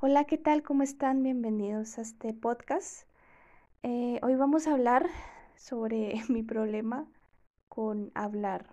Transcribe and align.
Hola, 0.00 0.26
¿qué 0.26 0.36
tal? 0.36 0.62
¿Cómo 0.62 0.82
están? 0.82 1.22
Bienvenidos 1.22 1.96
a 1.96 2.02
este 2.02 2.34
podcast. 2.34 3.08
Eh, 3.82 4.20
hoy 4.22 4.34
vamos 4.34 4.66
a 4.66 4.74
hablar 4.74 5.06
sobre 5.56 6.20
mi 6.28 6.42
problema 6.42 7.06
con 7.68 8.12
hablar. 8.14 8.66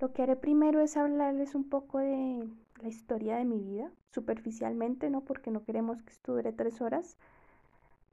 Lo 0.00 0.14
que 0.14 0.22
haré 0.22 0.36
primero 0.36 0.80
es 0.80 0.96
hablarles 0.96 1.54
un 1.54 1.68
poco 1.68 1.98
de 1.98 2.48
la 2.80 2.88
historia 2.88 3.36
de 3.36 3.44
mi 3.44 3.60
vida, 3.60 3.92
superficialmente, 4.10 5.10
¿no? 5.10 5.20
Porque 5.20 5.50
no 5.50 5.64
queremos 5.64 6.02
que 6.02 6.12
esto 6.12 6.32
dure 6.32 6.52
tres 6.54 6.80
horas. 6.80 7.18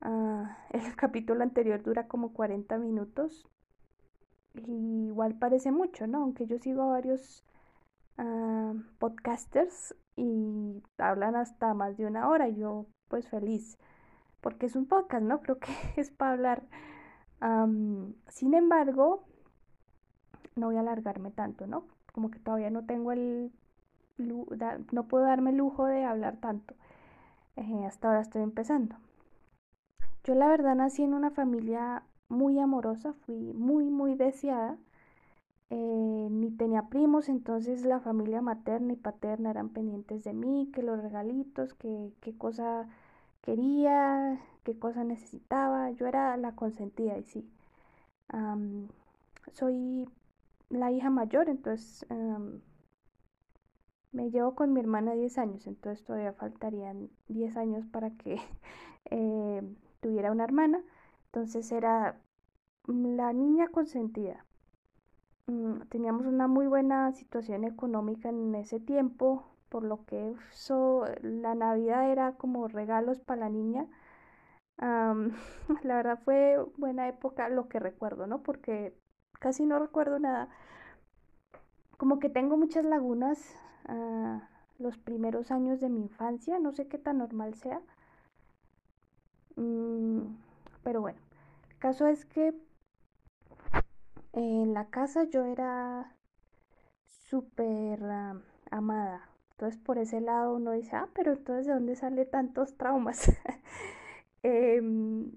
Ah, 0.01 0.57
el 0.71 0.95
capítulo 0.97 1.41
anterior 1.43 1.81
dura 1.81 2.09
como 2.09 2.33
40 2.33 2.77
minutos. 2.79 3.47
Igual 4.65 5.35
parece 5.35 5.71
mucho, 5.71 6.07
¿no? 6.07 6.19
Aunque 6.23 6.47
yo 6.47 6.57
sigo 6.59 6.83
a 6.83 6.87
varios 6.87 7.43
ah, 8.17 8.73
podcasters 8.99 9.95
y 10.15 10.81
hablan 10.97 11.35
hasta 11.35 11.73
más 11.73 11.97
de 11.97 12.05
una 12.05 12.27
hora. 12.29 12.49
Yo, 12.49 12.87
pues 13.07 13.27
feliz, 13.29 13.77
porque 14.41 14.67
es 14.67 14.75
un 14.75 14.87
podcast, 14.87 15.23
¿no? 15.23 15.41
Creo 15.41 15.59
que 15.59 15.71
es 15.97 16.11
para 16.11 16.33
hablar. 16.33 16.63
sin 18.29 18.53
embargo, 18.53 19.23
no 20.55 20.67
voy 20.67 20.77
a 20.77 20.81
alargarme 20.81 21.31
tanto, 21.31 21.67
¿no? 21.67 21.85
Como 22.13 22.31
que 22.31 22.39
todavía 22.39 22.69
no 22.69 22.85
tengo 22.85 23.11
el, 23.11 23.51
no 24.17 25.07
puedo 25.07 25.25
darme 25.25 25.51
el 25.51 25.57
lujo 25.57 25.85
de 25.85 26.03
hablar 26.03 26.37
tanto. 26.37 26.75
Eh, 27.55 27.85
hasta 27.85 28.07
ahora 28.07 28.21
estoy 28.21 28.43
empezando. 28.43 28.95
Yo 30.23 30.35
la 30.35 30.47
verdad 30.47 30.75
nací 30.75 31.03
en 31.03 31.13
una 31.13 31.31
familia 31.31 32.03
muy 32.29 32.59
amorosa, 32.59 33.13
fui 33.25 33.53
muy, 33.53 33.89
muy 33.89 34.15
deseada. 34.15 34.77
Eh, 35.69 36.27
ni 36.31 36.51
tenía 36.51 36.83
primos, 36.89 37.29
entonces 37.29 37.85
la 37.85 37.99
familia 37.99 38.41
materna 38.41 38.93
y 38.93 38.95
paterna 38.97 39.51
eran 39.51 39.69
pendientes 39.69 40.23
de 40.23 40.33
mí, 40.33 40.71
que 40.73 40.83
los 40.83 41.01
regalitos, 41.01 41.73
que 41.75 42.13
qué 42.21 42.37
cosa 42.37 42.87
quería, 43.41 44.39
qué 44.63 44.77
cosa 44.79 45.03
necesitaba. 45.03 45.91
Yo 45.91 46.07
era 46.07 46.37
la 46.37 46.55
consentida 46.55 47.17
y 47.17 47.23
sí. 47.23 47.49
soy 49.53 50.07
la 50.69 50.91
hija 50.91 51.09
mayor, 51.09 51.49
entonces 51.49 52.05
me 54.11 54.29
llevo 54.31 54.55
con 54.55 54.73
mi 54.73 54.79
hermana 54.79 55.13
10 55.13 55.37
años, 55.37 55.67
entonces 55.67 56.03
todavía 56.05 56.33
faltarían 56.33 57.09
10 57.27 57.55
años 57.57 57.85
para 57.85 58.11
que 58.11 58.39
eh, 59.11 59.61
tuviera 60.01 60.31
una 60.31 60.43
hermana. 60.43 60.81
Entonces 61.27 61.71
era 61.71 62.19
la 62.87 63.33
niña 63.33 63.67
consentida. 63.69 64.45
Mm, 65.47 65.81
teníamos 65.89 66.25
una 66.25 66.47
muy 66.47 66.67
buena 66.67 67.11
situación 67.13 67.63
económica 67.63 68.29
en 68.29 68.55
ese 68.55 68.79
tiempo, 68.79 69.45
por 69.69 69.83
lo 69.83 70.05
que 70.05 70.33
la 71.21 71.55
Navidad 71.55 72.11
era 72.11 72.33
como 72.33 72.67
regalos 72.67 73.19
para 73.19 73.41
la 73.41 73.49
niña. 73.49 73.87
la 75.83 75.95
verdad 75.95 76.19
fue 76.23 76.57
buena 76.77 77.07
época 77.07 77.49
lo 77.49 77.67
que 77.69 77.79
recuerdo, 77.79 78.27
¿no? 78.27 78.43
Porque 78.43 78.93
casi 79.39 79.65
no 79.65 79.79
recuerdo 79.79 80.19
nada. 80.19 80.49
Como 81.97 82.19
que 82.19 82.29
tengo 82.29 82.57
muchas 82.57 82.85
lagunas 82.85 83.55
ah, 83.87 84.47
los 84.79 84.97
primeros 84.97 85.51
años 85.51 85.79
de 85.79 85.89
mi 85.89 86.01
infancia, 86.01 86.59
no 86.59 86.71
sé 86.71 86.87
qué 86.87 86.97
tan 86.97 87.17
normal 87.19 87.55
sea. 87.55 87.81
Mm, 89.55 90.21
pero 90.83 91.01
bueno, 91.01 91.19
el 91.69 91.77
caso 91.79 92.07
es 92.07 92.25
que 92.25 92.53
en 94.37 94.73
la 94.73 94.89
casa 94.89 95.25
yo 95.25 95.43
era 95.45 96.15
súper 97.29 97.99
amada. 98.71 99.29
Entonces 99.51 99.79
por 99.81 99.97
ese 99.97 100.21
lado 100.21 100.53
uno 100.55 100.71
dice, 100.73 100.95
ah, 100.95 101.09
pero 101.13 101.33
entonces 101.33 101.65
¿de 101.67 101.73
dónde 101.73 101.95
sale 101.95 102.25
tantos 102.25 102.77
traumas? 102.77 103.31
Em, 104.43 105.31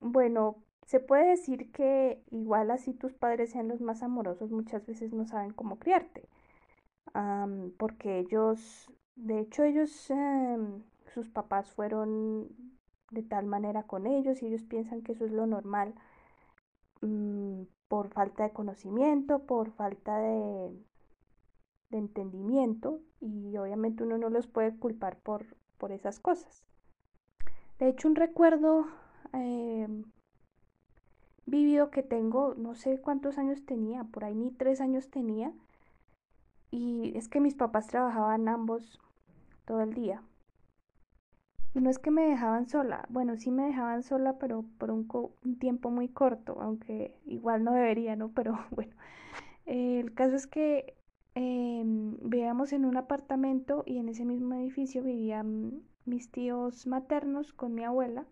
bueno, 0.00 0.62
se 0.86 1.00
puede 1.00 1.28
decir 1.30 1.70
que 1.72 2.22
igual 2.30 2.70
así 2.70 2.92
tus 2.92 3.14
padres 3.14 3.50
sean 3.50 3.68
los 3.68 3.80
más 3.80 4.02
amorosos, 4.02 4.50
muchas 4.50 4.84
veces 4.86 5.12
no 5.12 5.26
saben 5.26 5.52
cómo 5.52 5.78
criarte. 5.78 6.28
porque 7.78 8.18
ellos, 8.20 8.90
de 9.16 9.40
hecho 9.40 9.64
ellos, 9.64 10.10
em, 10.10 10.82
sus 11.14 11.28
papás 11.28 11.70
fueron 11.70 12.48
de 13.10 13.22
tal 13.22 13.46
manera 13.46 13.82
con 13.84 14.06
ellos 14.06 14.42
y 14.42 14.46
ellos 14.46 14.62
piensan 14.64 15.02
que 15.02 15.12
eso 15.12 15.24
es 15.24 15.32
lo 15.32 15.46
normal 15.46 15.94
mm, 17.02 17.62
por 17.90 18.08
falta 18.10 18.44
de 18.44 18.52
conocimiento, 18.52 19.40
por 19.40 19.72
falta 19.72 20.16
de, 20.20 20.70
entendimiento 21.90 23.00
y 23.20 23.56
obviamente 23.56 24.04
uno 24.04 24.16
no 24.16 24.30
los 24.30 24.46
puede 24.46 24.78
culpar 24.78 25.18
por, 25.18 25.56
por 25.76 25.90
esas 25.90 26.20
cosas. 26.20 26.64
De 27.80 27.88
hecho, 27.88 28.06
un 28.06 28.14
recuerdo 28.14 28.86
em, 29.32 30.04
vivido 31.46 31.90
que 31.90 32.04
tengo, 32.04 32.54
no 32.54 32.76
sé 32.76 33.00
cuántos 33.00 33.38
años 33.38 33.66
tenía, 33.66 34.04
por 34.04 34.22
ahí 34.24 34.36
ni 34.36 34.52
tres 34.52 34.80
años 34.80 35.10
tenía. 35.10 35.52
Y 36.70 37.18
es 37.18 37.28
que 37.28 37.40
mis 37.40 37.56
papás 37.56 37.88
trabajaban 37.88 38.46
ambos 38.46 39.00
todo 39.64 39.80
el 39.80 39.94
día. 39.94 40.22
Y 41.74 41.80
no 41.80 41.90
es 41.90 41.98
que 41.98 42.10
me 42.10 42.22
dejaban 42.22 42.68
sola, 42.68 43.06
bueno, 43.10 43.36
sí 43.36 43.50
me 43.50 43.64
dejaban 43.66 44.02
sola, 44.02 44.38
pero 44.38 44.64
por 44.78 44.90
un, 44.90 45.06
tiempo 45.58 45.90
muy 45.90 46.08
corto, 46.08 46.60
aunque 46.60 47.14
igual 47.26 47.64
no 47.64 47.72
debería, 47.72 48.16
¿no? 48.16 48.30
Pero 48.32 48.58
bueno, 48.70 48.94
el 49.66 50.14
caso 50.14 50.36
es 50.36 50.46
que 50.46 50.96
em, 51.34 52.16
vivíamos 52.22 52.72
en 52.72 52.84
un 52.84 52.96
apartamento 52.96 53.84
y 53.86 53.98
en 53.98 54.08
ese 54.08 54.24
mismo 54.24 54.54
edificio 54.54 55.02
vivían 55.02 55.82
mis 56.06 56.30
tíos 56.30 56.86
maternos 56.86 57.52
con 57.52 57.74
mi 57.74 57.84
abuela 57.84 58.26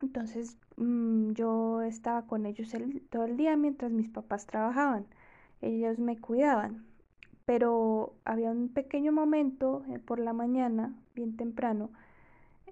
entonces 0.00 0.56
mm, 0.76 1.32
yo 1.32 1.82
estaba 1.82 2.26
con 2.26 2.46
ellos 2.46 2.72
todo 3.10 3.24
el 3.24 3.36
día 3.36 3.56
mientras 3.56 3.92
mis 3.92 4.08
papás 4.08 4.46
trabajaban. 4.46 5.06
Ellos 5.60 5.98
me 5.98 6.18
cuidaban. 6.18 6.86
Pero 7.46 8.14
había 8.24 8.50
un 8.50 8.68
pequeño 8.68 9.12
momento 9.12 9.82
eh, 9.88 9.98
por 9.98 10.18
la 10.20 10.32
mañana, 10.32 10.94
bien 11.18 11.36
temprano, 11.36 11.90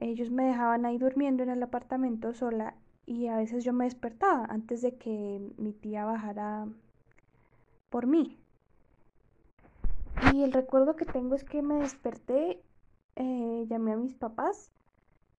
ellos 0.01 0.31
me 0.31 0.45
dejaban 0.45 0.85
ahí 0.85 0.99
durmiendo 0.99 1.43
en 1.43 1.51
el 1.51 1.63
apartamento 1.63 2.33
sola 2.33 2.75
y 3.07 3.29
a 3.29 3.37
veces 3.37 3.65
yo 3.65 3.73
me 3.73 3.85
despertaba 3.85 4.47
antes 4.49 4.83
de 4.83 4.97
que 4.97 5.41
mi 5.59 5.73
tía 5.73 6.05
bajara 6.05 6.67
por 7.91 8.07
mí. 8.07 8.39
Y 10.33 10.43
el 10.43 10.53
recuerdo 10.53 10.97
que 10.97 11.05
tengo 11.05 11.35
es 11.35 11.45
que 11.45 11.63
me 11.63 11.77
desperté, 11.77 12.63
eh, 13.17 13.67
llamé 13.69 13.93
a 13.93 13.97
mis 13.97 14.15
papás 14.15 14.71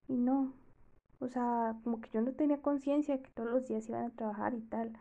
y 0.08 0.18
no, 0.18 0.54
o 1.20 1.28
sea, 1.28 1.76
como 1.84 2.00
que 2.02 2.10
yo 2.12 2.22
no 2.22 2.34
tenía 2.34 2.62
conciencia 2.62 3.22
que 3.22 3.30
todos 3.32 3.50
los 3.50 3.68
días 3.68 3.90
iban 3.90 4.06
a 4.06 4.10
trabajar 4.12 4.54
y 4.54 4.62
tal. 4.62 4.94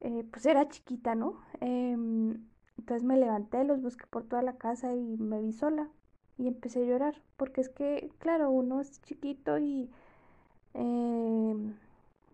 Eh, 0.00 0.24
pues 0.30 0.46
era 0.46 0.68
chiquita, 0.68 1.14
¿no? 1.14 1.40
Em, 1.60 2.46
entonces 2.78 3.04
me 3.04 3.16
levanté, 3.16 3.64
los 3.64 3.82
busqué 3.82 4.06
por 4.06 4.24
toda 4.24 4.42
la 4.42 4.56
casa 4.58 4.94
y 4.94 5.16
me 5.18 5.40
vi 5.40 5.52
sola 5.52 5.88
y 6.38 6.48
empecé 6.48 6.82
a 6.82 6.86
llorar. 6.86 7.22
Porque 7.36 7.60
es 7.60 7.68
que, 7.68 8.10
claro, 8.18 8.50
uno 8.50 8.80
es 8.80 9.00
chiquito 9.02 9.58
y 9.58 9.90
em, 10.74 11.74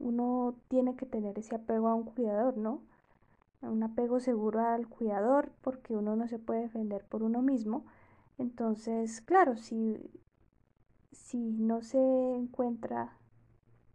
uno 0.01 0.55
tiene 0.69 0.97
que 0.97 1.07
tener 1.07 1.39
ese 1.39 1.55
apego 1.57 1.89
a 1.89 1.95
un 1.95 2.05
cuidador, 2.05 2.57
¿no? 2.59 2.83
Un 3.63 3.83
apego 3.83 4.21
seguro 4.21 4.61
al 4.61 4.89
cuidador 4.89 5.53
porque 5.63 5.97
uno 5.97 6.17
no 6.17 6.29
se 6.29 6.39
puede 6.39 6.63
defender 6.63 7.05
por 7.05 7.23
uno 7.23 7.43
mismo. 7.43 7.85
Entonces, 8.39 9.21
claro, 9.23 9.57
si 9.57 9.99
si 11.13 11.39
no 11.39 11.83
se 11.83 11.99
encuentra 11.99 13.17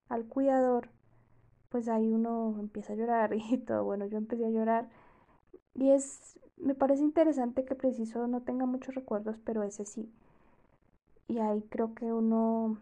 al 0.09 0.25
cuidador, 0.25 0.89
pues 1.69 1.87
ahí 1.89 2.11
uno 2.11 2.55
empieza 2.59 2.93
a 2.93 2.95
llorar 2.95 3.33
y 3.51 3.57
todo. 3.59 3.83
Bueno, 3.83 4.05
yo 4.05 4.17
empecé 4.17 4.45
a 4.45 4.49
llorar 4.49 4.89
y 5.77 5.91
es, 5.91 6.39
me 6.57 6.75
parece 6.75 7.03
interesante 7.03 7.65
que 7.65 7.75
preciso 7.75 8.27
no 8.27 8.41
tenga 8.41 8.65
muchos 8.65 8.95
recuerdos, 8.95 9.37
pero 9.45 9.63
ese 9.63 9.85
sí. 9.85 10.11
Y 11.27 11.39
ahí 11.39 11.61
creo 11.69 11.93
que 11.93 12.11
uno, 12.11 12.79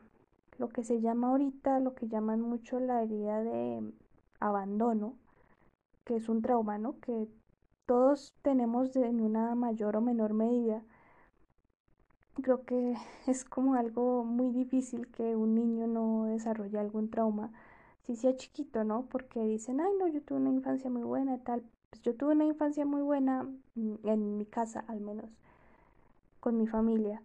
lo 0.60 0.70
que 0.70 0.84
se 0.84 1.02
llama 1.02 1.30
ahorita, 1.30 1.80
lo 1.80 1.96
que 1.96 2.08
llaman 2.08 2.42
mucho 2.42 2.80
la 2.80 3.04
herida 3.04 3.44
de 3.44 3.84
abandono, 4.40 5.16
que 6.06 6.18
es 6.18 6.30
un 6.30 6.42
trauma, 6.42 6.78
¿no? 6.80 7.00
Que 7.02 7.28
todos 7.88 8.36
tenemos 8.44 8.96
en 8.98 9.22
una 9.22 9.56
mayor 9.56 9.98
o 9.98 10.02
menor 10.02 10.34
medida 10.34 10.84
creo 12.42 12.66
que 12.66 12.96
es 13.28 13.44
como 13.46 13.76
algo 13.76 14.24
muy 14.24 14.52
difícil 14.52 15.08
que 15.12 15.36
un 15.36 15.56
niño 15.56 15.88
no 15.88 16.26
desarrolle 16.26 16.78
algún 16.80 17.10
trauma, 17.10 17.52
si 18.04 18.16
sea 18.16 18.36
chiquito, 18.36 18.84
¿no? 18.84 19.08
Porque 19.10 19.40
dicen, 19.42 19.82
ay, 19.82 19.92
no, 20.00 20.08
yo 20.08 20.22
tuve 20.22 20.40
una 20.40 20.52
infancia 20.52 20.90
muy 20.90 21.04
buena, 21.04 21.40
tal. 21.40 21.64
Pues 21.96 22.04
yo 22.04 22.14
tuve 22.14 22.34
una 22.34 22.44
infancia 22.44 22.86
muy 22.86 23.02
buena 23.02 23.44
mm, 23.76 23.96
en 24.04 24.38
mi 24.38 24.46
casa, 24.46 24.84
al 24.90 25.00
menos, 25.00 25.30
con 26.42 26.58
mi 26.58 26.68
familia. 26.68 27.22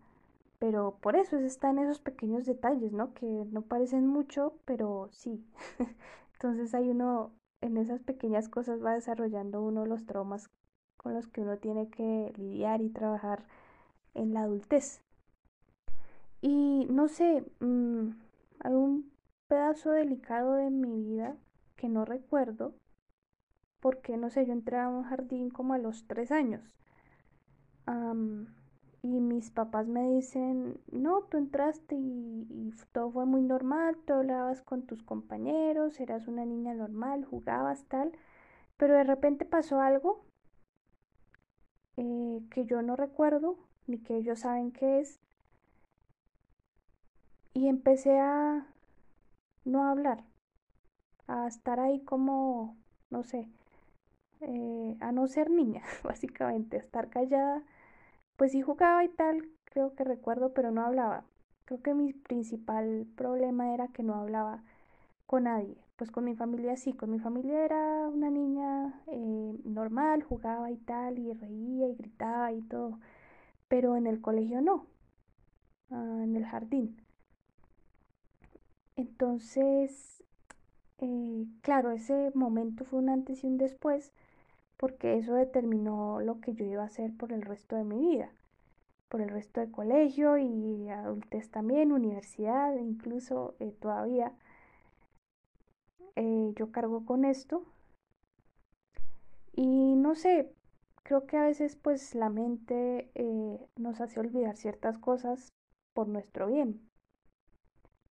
Pero 0.61 0.99
por 1.01 1.17
eso 1.17 1.39
están 1.39 1.79
esos 1.81 1.99
pequeños 1.99 2.47
detalles, 2.47 2.93
¿no? 2.93 3.13
Que 3.15 3.27
no 3.51 3.63
parecen 3.63 4.07
mucho, 4.07 4.55
pero 4.67 5.09
sí. 5.11 5.45
Entonces 6.35 6.73
ahí 6.75 6.89
uno 6.91 7.33
en 7.63 7.79
esas 7.79 8.01
pequeñas 8.01 8.49
cosas 8.49 8.85
va 8.85 8.95
desarrollando 8.95 9.61
uno 9.61 9.87
los 9.87 10.07
traumas 10.07 10.49
con 10.97 11.15
los 11.15 11.27
que 11.27 11.41
uno 11.41 11.59
tiene 11.59 11.89
que 11.91 12.33
lidiar 12.37 12.81
y 12.81 12.91
trabajar 12.91 13.45
en 14.15 14.35
la 14.35 14.43
adultez. 14.43 15.03
Y 16.43 16.87
no 16.91 17.09
sé, 17.09 17.45
mm, 17.59 18.11
hay 18.61 18.73
un 18.75 19.11
pedazo 19.49 19.91
delicado 19.91 20.55
de 20.55 20.71
mi 20.71 21.03
vida 21.03 21.37
que 21.77 21.89
no 21.89 22.05
recuerdo, 22.05 22.75
porque 23.81 24.17
no 24.17 24.31
sé, 24.31 24.47
yo 24.47 24.53
entré 24.53 24.79
a 24.79 24.89
un 24.89 25.05
jardín 25.05 25.51
como 25.51 25.75
a 25.75 25.79
los 25.79 26.07
tres 26.07 26.33
años. 26.33 26.63
y 29.03 29.21
mis 29.21 29.51
papás 29.51 29.87
me 29.89 30.03
dicen, 30.11 30.79
no, 30.93 31.23
tú 31.23 31.39
entraste 31.39 31.95
y, 31.97 32.47
y, 32.51 32.73
todo 32.93 33.11
fue 33.11 33.25
muy 33.27 33.43
normal, 33.43 33.97
tú 34.07 34.13
hablabas 34.15 34.63
con 34.63 34.83
tus 34.83 35.03
compañeros, 35.03 35.99
eras 36.01 36.29
una 36.29 36.45
niña 36.45 36.75
normal, 36.75 37.25
jugabas 37.25 37.85
tal, 37.87 38.13
pero 38.77 38.95
de 38.95 39.05
repente 39.05 39.45
pasó 39.47 39.81
algo 39.81 40.25
eh, 41.97 42.41
que 42.51 42.65
yo 42.67 42.83
no 42.83 42.97
recuerdo, 42.97 43.59
ni 43.87 43.99
que 43.99 44.17
ellos 44.17 44.41
saben 44.41 44.73
qué 44.73 45.01
es, 45.01 45.21
y 47.53 47.69
empecé 47.69 48.19
a 48.19 48.67
no 49.65 49.85
hablar, 49.85 50.25
a 51.27 51.47
estar 51.47 51.79
ahí 51.81 52.01
como, 52.05 52.79
no 53.11 53.23
sé, 53.25 53.49
eh, 54.41 54.97
a 55.01 55.13
no 55.13 55.27
ser 55.29 55.51
niña, 55.51 55.83
básicamente, 56.05 56.77
estar 56.79 57.09
callada. 57.11 57.63
Pues 58.37 58.53
sí 58.53 58.63
jugaba 58.63 59.05
y 59.05 59.09
tal, 59.11 59.49
creo 59.65 59.95
que 59.95 60.05
recuerdo, 60.05 60.53
pero 60.55 60.71
no 60.73 60.85
hablaba. 60.85 61.25
Creo 61.67 61.83
que 61.83 61.95
mi 61.95 62.13
principal 62.15 63.07
problema 63.17 63.75
era 63.75 63.89
que 63.89 64.03
no 64.03 64.15
hablaba 64.15 64.63
con 65.27 65.45
nadie. 65.45 65.77
Pues 65.97 66.11
con 66.11 66.25
mi 66.25 66.35
familia 66.37 66.77
sí, 66.77 66.93
con 66.95 67.11
mi 67.11 67.19
familia 67.21 67.65
era 67.65 68.09
una 68.09 68.31
niña 68.31 69.03
eh, 69.09 69.55
normal, 69.65 70.23
jugaba 70.25 70.71
y 70.71 70.79
tal, 70.79 71.19
y 71.19 71.33
reía 71.35 71.89
y 71.89 71.95
gritaba 71.97 72.53
y 72.53 72.63
todo. 72.63 73.01
Pero 73.69 73.97
en 73.97 74.07
el 74.07 74.21
colegio 74.23 74.63
no, 74.63 74.87
ah, 75.91 76.21
en 76.25 76.37
el 76.37 76.47
jardín. 76.47 76.97
Entonces, 78.97 80.23
eh, 80.99 81.47
claro, 81.63 81.93
ese 81.93 82.33
momento 82.35 82.85
fue 82.85 83.01
un 83.01 83.11
antes 83.11 83.45
y 83.45 83.49
un 83.49 83.59
después 83.59 84.13
porque 84.81 85.19
eso 85.19 85.35
determinó 85.35 86.21
lo 86.23 86.41
que 86.41 86.55
yo 86.55 86.65
iba 86.65 86.83
a 86.83 86.87
hacer 86.87 87.15
por 87.15 87.35
el 87.35 87.43
resto 87.43 87.77
de 87.77 87.85
mi 87.85 87.99
vida, 87.99 88.33
por 89.11 89.21
el 89.21 89.29
resto 89.29 89.61
de 89.61 89.71
colegio 89.71 90.39
y 90.39 90.89
adultez 90.89 91.51
también, 91.51 91.93
universidad, 91.93 92.75
incluso 92.77 93.55
eh, 93.61 93.73
todavía. 93.79 94.33
Eh, 96.17 96.55
yo 96.57 96.73
cargo 96.73 97.05
con 97.05 97.27
esto 97.27 97.63
y 99.53 99.97
no 99.97 100.15
sé, 100.15 100.51
creo 101.03 101.27
que 101.27 101.37
a 101.37 101.45
veces 101.45 101.77
pues 101.77 102.15
la 102.15 102.31
mente 102.31 103.11
nos 103.77 104.01
hace 104.01 104.19
olvidar 104.19 104.57
ciertas 104.57 104.97
cosas 104.97 105.53
por 105.95 106.09
nuestro 106.09 106.47
bien 106.47 106.81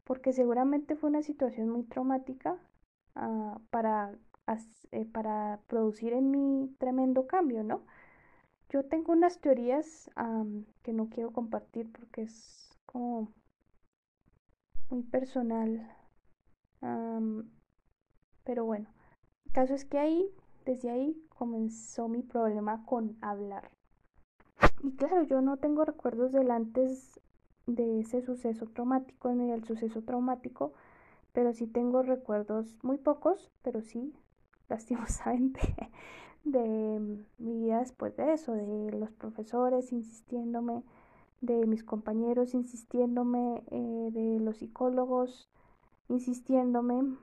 porque 0.03 0.33
seguramente 0.33 0.95
fue 0.95 1.09
una 1.09 1.23
situación 1.23 1.69
muy 1.69 1.83
traumática 1.83 2.57
ah, 3.15 3.59
para, 3.69 4.13
eh, 4.91 5.05
para 5.05 5.59
producir 5.67 6.13
en 6.13 6.31
mí 6.31 6.75
tremendo 6.79 7.27
cambio, 7.27 7.63
¿no? 7.63 7.81
Yo 8.69 8.85
tengo 8.85 9.13
unas 9.13 9.39
teorías 9.39 10.09
que 10.83 10.93
no 10.93 11.09
quiero 11.09 11.31
compartir 11.31 11.91
porque 11.91 12.23
es 12.23 12.77
como 12.85 13.31
muy 14.89 15.03
personal. 15.03 15.87
pero 18.43 18.65
bueno, 18.65 18.89
el 19.45 19.51
caso 19.53 19.73
es 19.73 19.85
que 19.85 19.99
ahí, 19.99 20.29
desde 20.65 20.89
ahí 20.89 21.21
comenzó 21.29 22.07
mi 22.07 22.21
problema 22.21 22.85
con 22.85 23.17
hablar. 23.21 23.69
Y 24.83 24.91
claro, 24.95 25.23
yo 25.23 25.41
no 25.41 25.57
tengo 25.57 25.85
recuerdos 25.85 26.31
del 26.31 26.51
antes 26.51 27.19
de 27.65 27.99
ese 27.99 28.21
suceso 28.21 28.65
traumático, 28.67 29.29
en 29.29 29.49
el 29.49 29.63
suceso 29.63 30.01
traumático, 30.01 30.73
pero 31.33 31.53
sí 31.53 31.67
tengo 31.67 32.01
recuerdos 32.01 32.77
muy 32.83 32.97
pocos, 32.97 33.51
pero 33.61 33.81
sí, 33.81 34.13
lastimosamente, 34.69 35.59
de 36.43 37.25
mi 37.37 37.53
vida 37.59 37.79
después 37.79 38.15
de 38.15 38.33
eso, 38.33 38.53
de 38.53 38.91
los 38.91 39.11
profesores 39.11 39.91
insistiéndome, 39.91 40.83
de 41.41 41.65
mis 41.65 41.83
compañeros 41.83 42.53
insistiéndome, 42.53 43.63
eh, 43.71 44.09
de 44.11 44.39
los 44.39 44.57
psicólogos 44.57 45.49
insistiéndome, 46.07 47.17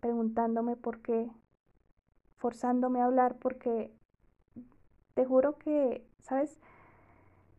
preguntándome 0.00 0.76
por 0.76 1.00
qué, 1.00 1.30
forzándome 2.36 3.00
a 3.00 3.06
hablar, 3.06 3.36
porque 3.38 3.92
te 5.14 5.24
juro 5.24 5.58
que, 5.58 6.06
¿sabes? 6.20 6.58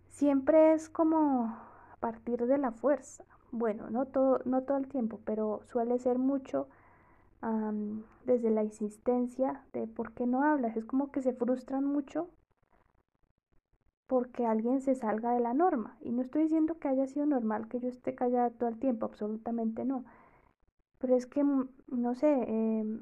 Siempre 0.09 0.73
es 0.73 0.89
como 0.89 1.57
partir 1.99 2.45
de 2.47 2.57
la 2.57 2.71
fuerza. 2.71 3.23
Bueno, 3.51 3.89
no 3.89 4.05
todo, 4.05 4.41
no 4.45 4.63
todo 4.63 4.77
el 4.77 4.87
tiempo, 4.87 5.21
pero 5.23 5.61
suele 5.63 5.99
ser 5.99 6.19
mucho 6.19 6.67
desde 8.25 8.49
la 8.51 8.63
insistencia 8.63 9.63
de 9.73 9.87
por 9.87 10.13
qué 10.13 10.25
no 10.25 10.43
hablas. 10.43 10.77
Es 10.77 10.85
como 10.85 11.11
que 11.11 11.21
se 11.21 11.33
frustran 11.33 11.83
mucho 11.85 12.29
porque 14.07 14.45
alguien 14.45 14.79
se 14.81 14.95
salga 14.95 15.33
de 15.33 15.39
la 15.41 15.53
norma. 15.53 15.97
Y 16.01 16.11
no 16.11 16.21
estoy 16.21 16.43
diciendo 16.43 16.77
que 16.79 16.87
haya 16.87 17.07
sido 17.07 17.25
normal 17.25 17.67
que 17.67 17.79
yo 17.79 17.89
esté 17.89 18.15
callada 18.15 18.49
todo 18.51 18.69
el 18.69 18.79
tiempo, 18.79 19.05
absolutamente 19.05 19.85
no. 19.85 20.05
Pero 20.99 21.15
es 21.15 21.25
que, 21.27 21.43
mm, 21.43 21.69
no 21.89 22.15
sé, 22.15 22.27
em, 22.47 23.01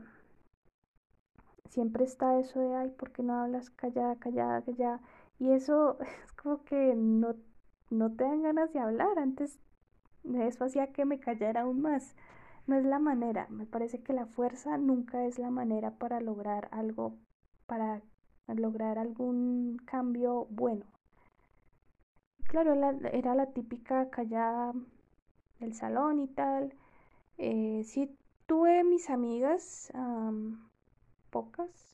siempre 1.70 2.04
está 2.04 2.40
eso 2.40 2.60
de, 2.60 2.76
ay, 2.76 2.90
¿por 2.92 3.12
qué 3.12 3.24
no 3.24 3.34
hablas 3.34 3.70
callada, 3.72 4.16
callada, 4.18 4.62
callada? 4.62 5.02
Y 5.40 5.52
eso 5.52 5.98
es 6.26 6.32
como 6.34 6.64
que 6.64 6.94
no 6.96 7.36
no 7.90 8.10
te 8.12 8.24
dan 8.24 8.42
ganas 8.44 8.72
de 8.74 8.80
hablar. 8.80 9.20
Antes 9.20 9.60
eso 10.36 10.66
hacía 10.66 10.94
que 10.94 11.06
me 11.06 11.20
callara 11.20 11.62
aún 11.62 11.82
más. 11.82 12.16
No 12.68 12.76
es 12.78 12.86
la 12.86 13.00
manera. 13.00 13.48
Me 13.50 13.66
parece 13.66 14.02
que 14.02 14.14
la 14.14 14.26
fuerza 14.26 14.78
nunca 14.78 15.26
es 15.26 15.40
la 15.40 15.50
manera 15.50 15.92
para 15.92 16.22
lograr 16.22 16.70
algo, 16.72 17.18
para 17.66 18.02
lograr 18.48 18.98
algún 19.00 19.78
cambio 19.86 20.48
bueno. 20.50 20.86
Claro, 22.48 22.74
era 23.14 23.36
la 23.36 23.48
típica 23.54 24.10
callada 24.10 24.74
del 25.60 25.74
salón 25.74 26.20
y 26.20 26.28
tal. 26.28 26.74
Eh, 27.38 27.84
sí 27.86 28.16
tuve 28.46 28.84
mis 28.84 29.10
amigas, 29.10 29.92
pocas. 31.30 31.88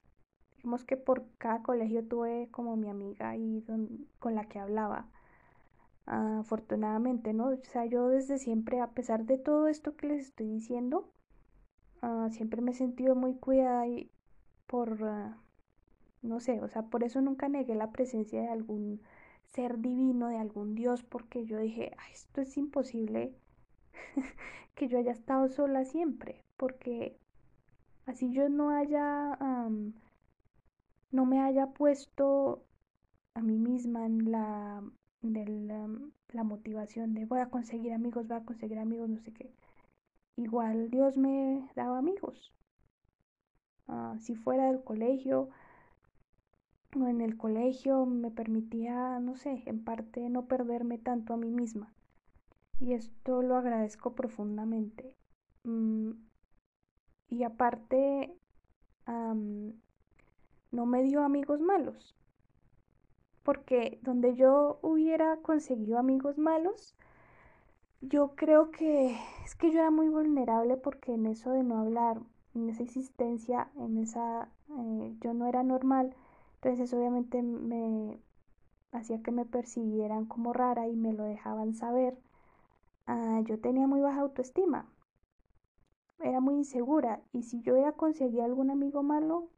Digamos 0.58 0.84
que 0.84 0.98
por 0.98 1.26
cada 1.38 1.62
colegio 1.62 2.04
tuve 2.06 2.50
como 2.52 2.76
mi 2.76 2.90
amiga 2.90 3.36
y 3.38 3.64
con 4.20 4.36
la 4.36 4.46
que 4.46 4.60
hablaba 4.60 5.08
afortunadamente, 6.08 7.34
¿no? 7.34 7.50
O 7.50 7.58
sea, 7.64 7.86
yo 7.86 8.08
desde 8.10 8.40
siempre, 8.40 8.80
a 8.80 8.92
pesar 8.92 9.26
de 9.26 9.38
todo 9.38 9.68
esto 9.68 9.96
que 9.96 10.08
les 10.08 10.28
estoy 10.28 10.48
diciendo, 10.48 11.12
ah, 12.02 12.30
siempre 12.32 12.62
me 12.62 12.72
he 12.72 12.74
sentido 12.76 13.16
muy 13.16 13.36
cuidada 13.36 13.88
y 13.88 14.10
por, 14.68 15.04
ah, 15.04 15.38
no 16.22 16.40
sé, 16.40 16.62
o 16.62 16.68
sea, 16.70 16.84
por 16.84 17.04
eso 17.04 17.22
nunca 17.22 17.50
negué 17.50 17.76
la 17.76 17.92
presencia 17.92 18.42
de 18.42 18.50
algún 18.50 19.02
ser 19.46 19.80
divino, 19.80 20.30
de 20.30 20.38
algún 20.38 20.76
Dios, 20.76 21.04
porque 21.04 21.46
yo 21.46 21.60
dije, 21.60 21.96
esto 22.14 22.42
es 22.42 22.58
imposible 22.58 23.36
que 24.76 24.88
yo 24.88 24.98
haya 25.00 25.12
estado 25.12 25.50
sola 25.50 25.86
siempre, 25.86 26.44
porque 26.58 27.18
así 28.06 28.32
yo 28.32 28.50
no 28.50 28.70
haya, 28.72 29.38
no 31.12 31.26
me 31.26 31.42
haya 31.42 31.68
puesto 31.68 32.64
a 33.34 33.42
mí 33.42 33.58
misma 33.58 34.06
en 34.06 34.32
la 34.32 34.84
de 35.22 35.46
la, 36.34 36.44
motivación 36.44 37.14
de 37.14 37.26
voy 37.26 37.40
a 37.40 37.50
conseguir 37.50 37.94
amigos, 37.94 38.28
voy 38.28 38.38
a 38.38 38.46
conseguir 38.46 38.80
amigos, 38.80 39.10
no 39.10 39.20
sé 39.20 39.34
qué. 39.34 39.52
Igual 40.36 40.90
Dios 40.90 41.18
me 41.18 41.70
daba 41.76 41.98
amigos. 41.98 42.54
Ah, 43.88 44.16
si 44.20 44.36
fuera 44.36 44.68
del 44.68 44.84
colegio 44.84 45.50
o 46.96 47.08
en 47.08 47.22
el 47.22 47.38
colegio 47.38 48.06
me 48.06 48.32
permitía, 48.32 49.20
no 49.20 49.36
sé, 49.36 49.64
en 49.66 49.84
parte 49.84 50.30
no 50.30 50.46
perderme 50.48 50.98
tanto 50.98 51.34
a 51.34 51.38
mí 51.38 51.52
misma. 51.52 51.94
Y 52.80 52.94
esto 52.94 53.42
lo 53.42 53.56
agradezco 53.58 54.14
profundamente. 54.14 55.16
Mm, 55.64 56.12
y 57.30 57.44
aparte, 57.44 58.34
no 60.72 60.86
me 60.86 61.04
dio 61.04 61.24
amigos 61.24 61.62
malos 61.62 62.16
porque 63.48 63.98
donde 64.02 64.36
yo 64.36 64.78
hubiera 64.82 65.38
conseguido 65.38 65.98
amigos 65.98 66.38
malos, 66.38 66.94
yo 68.02 68.36
creo 68.36 68.72
que 68.72 69.18
es 69.46 69.56
que 69.56 69.72
yo 69.72 69.80
era 69.80 69.90
muy 69.90 70.10
vulnerable 70.10 70.76
porque 70.76 71.14
en 71.14 71.26
eso 71.28 71.52
de 71.52 71.64
no 71.64 71.80
hablar, 71.80 72.20
en 72.56 72.68
esa 72.68 72.84
existencia, 72.84 73.70
en 73.78 74.00
esa, 74.00 74.50
eh, 74.78 75.16
yo 75.22 75.34
no 75.34 75.48
era 75.48 75.64
normal, 75.64 76.14
entonces 76.56 76.94
obviamente 76.94 77.42
me 77.42 78.20
hacía 78.92 79.24
que 79.24 79.32
me 79.32 79.46
percibieran 79.46 80.26
como 80.26 80.52
rara 80.52 80.90
y 80.90 80.98
me 80.98 81.14
lo 81.14 81.24
dejaban 81.24 81.74
saber. 81.74 82.18
Ah, 83.06 83.40
yo 83.46 83.62
tenía 83.62 83.88
muy 83.88 84.02
baja 84.02 84.20
autoestima. 84.20 84.90
era 86.20 86.42
muy 86.42 86.56
insegura 86.56 87.22
y 87.32 87.44
si 87.44 87.62
yo 87.62 87.76
hubiera 87.76 87.94
conseguido 87.94 88.44
algún 88.44 88.72
amigo 88.72 89.04
malo, 89.04 89.50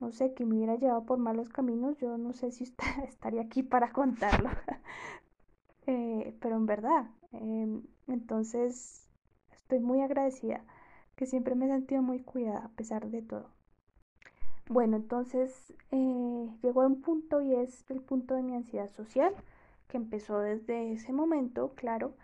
no 0.00 0.12
sé, 0.12 0.34
que 0.34 0.44
me 0.44 0.56
hubiera 0.56 0.76
llevado 0.76 1.04
por 1.04 1.18
malos 1.18 1.48
caminos, 1.48 1.98
yo 1.98 2.18
no 2.18 2.32
sé 2.32 2.50
si 2.52 2.64
estaría 3.08 3.42
aquí 3.42 3.62
para 3.62 3.92
contarlo. 3.92 4.50
Eh, 5.86 6.34
pero 6.40 6.56
en 6.56 6.64
verdad, 6.64 7.10
em, 7.32 7.82
entonces 8.08 9.06
estoy 9.52 9.80
muy 9.80 10.00
agradecida, 10.00 10.64
que 11.14 11.26
siempre 11.26 11.54
me 11.54 11.66
he 11.66 11.68
sentido 11.68 12.00
muy 12.00 12.20
cuidada 12.20 12.64
a 12.64 12.68
pesar 12.70 13.10
de 13.10 13.20
todo. 13.20 13.50
Bueno, 14.68 14.96
entonces 14.96 15.74
eh, 15.90 16.48
llegó 16.62 16.82
a 16.82 16.86
un 16.86 17.02
punto 17.02 17.42
y 17.42 17.54
es 17.54 17.84
el 17.90 18.00
punto 18.00 18.34
de 18.34 18.42
mi 18.42 18.54
ansiedad 18.54 18.88
social, 18.88 19.34
que 19.88 19.98
empezó 19.98 20.38
desde 20.40 20.92
ese 20.92 21.12
momento, 21.12 21.72
claro. 21.76 22.14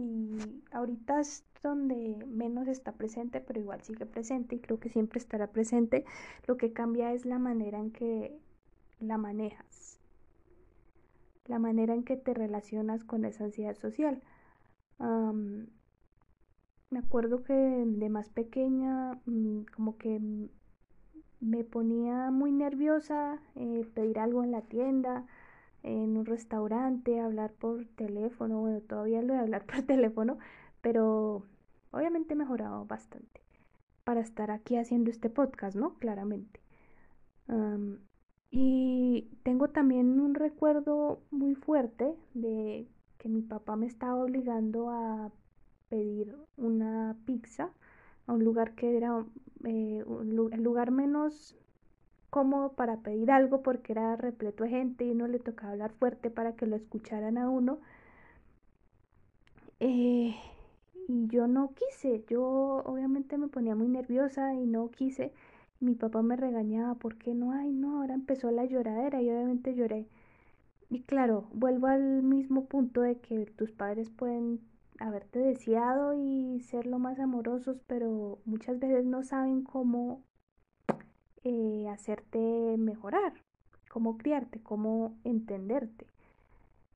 Y 0.00 0.62
ahorita 0.72 1.20
es 1.20 1.44
donde 1.62 2.24
menos 2.26 2.68
está 2.68 2.92
presente, 2.92 3.40
pero 3.40 3.60
igual 3.60 3.82
sigue 3.82 4.06
presente 4.06 4.56
y 4.56 4.60
creo 4.60 4.80
que 4.80 4.88
siempre 4.88 5.18
estará 5.18 5.48
presente. 5.48 6.04
Lo 6.46 6.56
que 6.56 6.72
cambia 6.72 7.12
es 7.12 7.26
la 7.26 7.38
manera 7.38 7.78
en 7.78 7.90
que 7.90 8.38
la 8.98 9.18
manejas, 9.18 9.98
la 11.46 11.58
manera 11.58 11.94
en 11.94 12.04
que 12.04 12.16
te 12.16 12.34
relacionas 12.34 13.04
con 13.04 13.24
esa 13.24 13.44
ansiedad 13.44 13.76
social. 13.76 14.22
me 16.90 16.98
acuerdo 16.98 17.44
que 17.44 17.52
de 17.54 18.08
más 18.08 18.28
pequeña, 18.30 19.20
mm, 19.24 19.62
como 19.74 19.96
que 19.96 20.20
me 21.40 21.64
ponía 21.64 22.30
muy 22.30 22.52
nerviosa 22.52 23.40
eh, 23.54 23.86
pedir 23.94 24.18
algo 24.18 24.42
en 24.44 24.52
la 24.52 24.62
tienda, 24.62 25.26
en 25.82 26.16
un 26.16 26.26
restaurante, 26.26 27.20
hablar 27.20 27.52
por 27.52 27.86
teléfono, 27.86 28.60
bueno, 28.60 28.80
todavía 28.80 29.22
lo 29.22 29.34
de 29.34 29.40
hablar 29.40 29.64
por 29.66 29.82
teléfono, 29.82 30.38
pero 30.80 31.44
obviamente 31.90 32.34
he 32.34 32.36
mejorado 32.36 32.84
bastante 32.86 33.40
para 34.04 34.20
estar 34.20 34.50
aquí 34.50 34.76
haciendo 34.76 35.10
este 35.10 35.30
podcast, 35.30 35.76
¿no? 35.76 35.94
Claramente. 35.98 36.60
y 38.50 39.28
tengo 39.42 39.68
también 39.68 40.20
un 40.20 40.34
recuerdo 40.34 41.20
muy 41.30 41.54
fuerte 41.54 42.16
de 42.34 42.86
que 43.18 43.28
mi 43.28 43.42
papá 43.42 43.76
me 43.76 43.86
estaba 43.86 44.16
obligando 44.24 44.90
a 44.90 45.30
pedir 45.88 46.34
una 46.56 47.16
pizza 47.26 47.70
a 48.26 48.32
un 48.32 48.44
lugar 48.44 48.74
que 48.74 48.96
era 48.96 49.24
eh, 49.64 50.04
el 50.06 50.62
lugar 50.62 50.90
menos 50.90 51.56
cómodo 52.30 52.72
para 52.72 52.98
pedir 52.98 53.30
algo 53.30 53.62
porque 53.62 53.92
era 53.92 54.16
repleto 54.16 54.64
de 54.64 54.70
gente 54.70 55.04
y 55.04 55.14
no 55.14 55.26
le 55.26 55.38
tocaba 55.38 55.72
hablar 55.72 55.92
fuerte 55.92 56.30
para 56.30 56.54
que 56.56 56.66
lo 56.66 56.76
escucharan 56.76 57.38
a 57.38 57.48
uno. 57.50 57.78
Eh, 59.80 60.34
y 61.08 61.26
yo 61.28 61.46
no 61.46 61.72
quise, 61.74 62.24
yo 62.28 62.42
obviamente 62.86 63.36
me 63.38 63.48
ponía 63.48 63.74
muy 63.74 63.88
nerviosa 63.88 64.54
y 64.54 64.66
no 64.66 64.90
quise. 64.90 65.32
Mi 65.80 65.94
papá 65.94 66.22
me 66.22 66.36
regañaba 66.36 66.94
porque 66.94 67.34
no, 67.34 67.52
ay 67.52 67.72
no, 67.72 68.00
ahora 68.00 68.14
empezó 68.14 68.50
la 68.50 68.64
lloradera 68.66 69.22
y 69.22 69.30
obviamente 69.30 69.74
lloré. 69.74 70.06
Y 70.90 71.02
claro, 71.02 71.48
vuelvo 71.52 71.86
al 71.88 72.22
mismo 72.22 72.66
punto 72.66 73.00
de 73.02 73.18
que 73.20 73.46
tus 73.46 73.72
padres 73.72 74.10
pueden 74.10 74.60
haberte 74.98 75.38
deseado 75.38 76.14
y 76.14 76.60
ser 76.60 76.86
lo 76.86 76.98
más 76.98 77.18
amorosos, 77.18 77.80
pero 77.86 78.38
muchas 78.44 78.78
veces 78.78 79.04
no 79.04 79.22
saben 79.22 79.62
cómo 79.62 80.22
eh, 81.44 81.86
hacerte 81.88 82.38
mejorar, 82.78 83.34
cómo 83.90 84.18
criarte, 84.18 84.60
cómo 84.62 85.18
entenderte. 85.24 86.06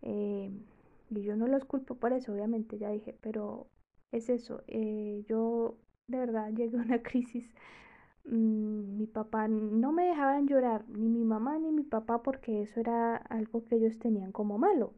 Eh, 0.03 0.51
y 1.11 1.23
yo 1.23 1.37
no 1.37 1.47
los 1.47 1.65
culpo 1.65 1.97
por 1.97 2.13
eso, 2.13 2.33
obviamente, 2.33 2.79
ya 2.79 2.91
dije, 2.91 3.17
pero 3.21 3.69
es 4.13 4.29
eso. 4.31 4.63
Eh, 4.69 5.25
yo 5.29 5.77
de 6.09 6.19
verdad 6.19 6.51
llegué 6.55 6.79
a 6.79 6.83
una 6.83 7.03
crisis. 7.03 7.55
Mm, 8.27 8.99
mi 8.99 9.07
papá 9.07 9.49
no 9.49 9.93
me 9.93 10.05
dejaban 10.07 10.47
llorar, 10.49 10.85
ni 10.89 11.09
mi 11.09 11.25
mamá 11.25 11.59
ni 11.59 11.73
mi 11.73 11.85
papá, 11.85 12.23
porque 12.23 12.63
eso 12.63 12.81
era 12.81 13.17
algo 13.17 13.65
que 13.65 13.77
ellos 13.77 13.99
tenían 13.99 14.33
como 14.33 14.59
malo. 14.59 14.95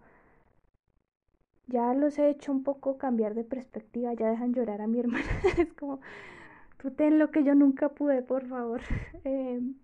Ya 1.69 1.95
los 1.95 2.19
he 2.19 2.29
hecho 2.31 2.50
un 2.53 2.62
poco 2.65 2.99
cambiar 2.99 3.35
de 3.35 3.45
perspectiva, 3.45 4.12
ya 4.15 4.31
dejan 4.31 4.53
llorar 4.55 4.81
a 4.81 4.87
mi 4.87 4.99
hermana. 5.00 5.26
es 5.59 5.73
como, 5.75 6.00
tú 6.78 6.90
ten 6.90 7.18
lo 7.18 7.30
que 7.30 7.45
yo 7.45 7.54
nunca 7.54 7.88
pude, 7.90 8.23
por 8.23 8.47
favor. 8.47 8.80
Em, 9.25 9.75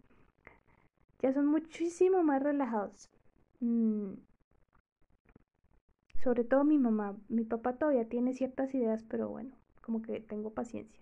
ya 1.22 1.32
son 1.32 1.46
muchísimo 1.46 2.22
más 2.22 2.42
relajados. 2.42 3.08
Mm, 3.61 4.14
sobre 6.22 6.44
todo 6.44 6.64
mi 6.64 6.78
mamá. 6.78 7.16
Mi 7.28 7.44
papá 7.44 7.75
todavía 7.75 8.08
tiene 8.08 8.34
ciertas 8.34 8.75
ideas, 8.75 9.04
pero 9.08 9.28
bueno, 9.28 9.54
como 9.82 10.02
que 10.02 10.20
tengo 10.20 10.50
paciencia. 10.50 11.00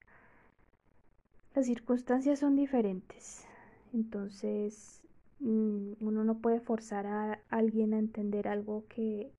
Las 1.54 1.66
circunstancias 1.66 2.38
son 2.38 2.56
diferentes. 2.56 3.44
Entonces, 3.92 5.02
mm, 5.40 5.92
uno 6.00 6.24
no 6.24 6.38
puede 6.38 6.60
forzar 6.60 7.06
a 7.06 7.40
alguien 7.50 7.94
a 7.94 7.98
entender 7.98 8.48
algo 8.48 8.84
que 8.88 9.32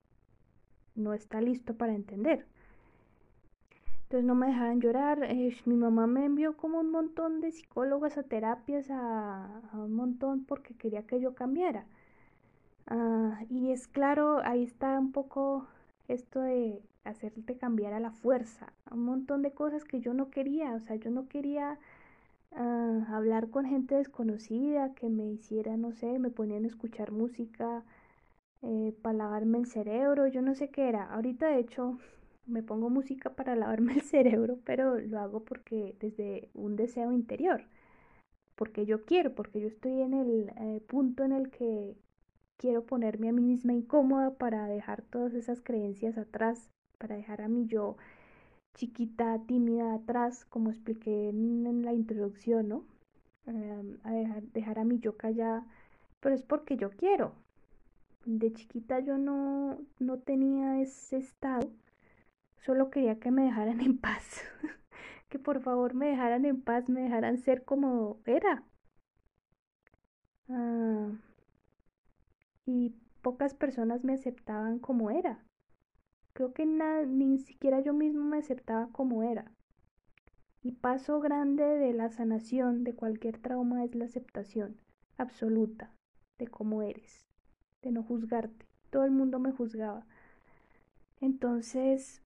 no 0.96 1.14
está 1.14 1.42
listo 1.42 1.76
para 1.76 1.94
entender. 1.94 2.46
Entonces 4.12 4.28
no 4.28 4.36
me 4.36 4.48
dejaban 4.48 4.82
llorar. 4.82 5.20
Mi 5.64 5.76
mamá 5.78 6.06
me 6.06 6.26
envió 6.26 6.58
como 6.58 6.82
un 6.82 6.92
montón 6.92 7.40
de 7.40 7.50
psicólogos 7.52 8.18
a 8.18 8.24
terapias, 8.24 8.88
a, 8.92 9.62
un 9.74 9.94
montón 9.94 10.44
porque 10.44 10.74
quería 10.74 11.04
que 11.04 11.22
yo 11.22 11.34
cambiara. 11.34 11.86
Ah, 12.88 13.40
y 13.50 13.72
es 13.72 13.88
claro, 13.88 14.42
ahí 14.44 14.64
está 14.64 15.00
un 15.00 15.14
poco 15.14 15.66
esto 16.10 16.42
de 16.42 16.82
hacerte 17.06 17.56
cambiar 17.56 17.94
a 17.94 18.02
la 18.02 18.12
fuerza. 18.12 18.74
Un 18.92 19.06
montón 19.06 19.44
de 19.44 19.54
cosas 19.54 19.86
que 19.86 20.02
yo 20.02 20.14
no 20.14 20.30
quería. 20.30 20.74
O 20.76 20.82
sea, 20.82 20.98
yo 20.98 21.10
no 21.10 21.30
quería 21.30 21.80
ah, 22.54 23.06
hablar 23.12 23.50
con 23.50 23.66
gente 23.66 23.96
desconocida 23.96 24.94
que 24.94 25.08
me 25.10 25.26
hiciera, 25.26 25.78
no 25.78 25.94
sé, 25.94 26.20
me 26.20 26.32
ponían 26.32 26.66
a 26.66 26.68
escuchar 26.68 27.12
música 27.14 27.84
eh, 28.64 28.94
para 29.02 29.18
lavarme 29.18 29.60
el 29.60 29.68
cerebro, 29.68 30.28
yo 30.28 30.42
no 30.42 30.56
sé 30.56 30.70
qué 30.70 30.90
era. 30.90 31.06
Ahorita 31.14 31.48
de 31.48 31.60
hecho 31.60 31.98
me 32.46 32.64
pongo 32.64 32.90
música 32.90 33.36
para 33.36 33.56
lavarme 33.56 33.94
el 33.96 34.02
cerebro, 34.02 34.60
pero 34.66 35.00
lo 35.00 35.20
hago 35.20 35.44
porque 35.44 35.96
desde 36.00 36.50
un 36.54 36.76
deseo 36.76 37.12
interior, 37.12 37.66
porque 38.56 38.86
yo 38.86 39.06
quiero, 39.06 39.34
porque 39.36 39.62
yo 39.62 39.68
estoy 39.68 40.02
en 40.02 40.14
el 40.14 40.50
eh, 40.58 40.82
punto 40.88 41.24
en 41.24 41.32
el 41.32 41.50
que 41.50 41.96
quiero 42.58 42.86
ponerme 42.86 43.30
a 43.30 43.34
mí 43.34 43.42
misma 43.42 43.74
incómoda 43.74 44.36
para 44.36 44.68
dejar 44.68 45.02
todas 45.02 45.34
esas 45.34 45.62
creencias 45.62 46.18
atrás, 46.18 46.70
para 46.98 47.16
dejar 47.16 47.42
a 47.42 47.48
mí 47.48 47.66
yo 47.68 47.98
chiquita, 48.76 49.40
tímida 49.48 49.96
atrás, 49.96 50.46
como 50.46 50.70
expliqué 50.70 51.30
en, 51.30 51.84
la 51.84 51.94
introducción, 51.94 52.70
¿no? 52.70 52.86
Em, 53.48 53.98
dejar, 54.04 54.44
dejar 54.44 54.80
a 54.80 54.84
mí 54.84 55.00
yo 55.00 55.18
callada, 55.18 55.66
pero 56.20 56.36
es 56.36 56.44
porque 56.44 56.78
yo 56.78 56.92
quiero, 56.92 57.34
de 58.26 58.54
chiquita 58.54 59.00
yo 59.00 59.18
no, 59.18 59.80
no 60.00 60.20
tenía 60.20 60.80
ese 60.82 61.18
estado, 61.18 61.72
solo 62.62 62.90
quería 62.90 63.20
que 63.20 63.32
me 63.32 63.44
dejaran 63.44 63.82
en 63.82 63.98
paz, 63.98 64.44
que 65.30 65.40
por 65.40 65.62
favor 65.62 65.94
me 65.94 66.08
dejaran 66.08 66.46
en 66.46 66.62
paz, 66.62 66.90
me 66.90 67.02
dejaran 67.02 67.38
ser 67.38 67.64
como 67.64 68.20
era. 68.26 68.64
Ah, 70.50 71.12
y 72.66 72.96
pocas 73.22 73.54
personas 73.54 74.04
me 74.04 74.14
aceptaban 74.14 74.80
como 74.80 75.12
era. 75.12 75.44
Creo 76.34 76.54
que 76.54 76.66
ni 76.66 77.38
siquiera 77.40 77.82
yo 77.82 77.94
mismo 77.94 78.24
me 78.24 78.38
aceptaba 78.38 78.90
como 78.92 79.24
era. 79.24 79.52
Y 80.64 80.74
paso 80.74 81.20
grande 81.20 81.64
de 81.64 81.94
la 81.94 82.10
sanación 82.10 82.84
de 82.84 82.94
cualquier 82.94 83.40
trauma 83.40 83.84
es 83.84 83.96
la 83.96 84.06
aceptación 84.06 84.78
absoluta 85.18 85.92
de 86.38 86.48
cómo 86.48 86.84
eres 86.84 87.26
de 87.82 87.92
no 87.92 88.04
juzgarte. 88.04 88.68
Todo 88.90 89.04
el 89.06 89.12
mundo 89.12 89.40
me 89.40 89.52
juzgaba. 89.52 90.06
Entonces, 91.20 92.21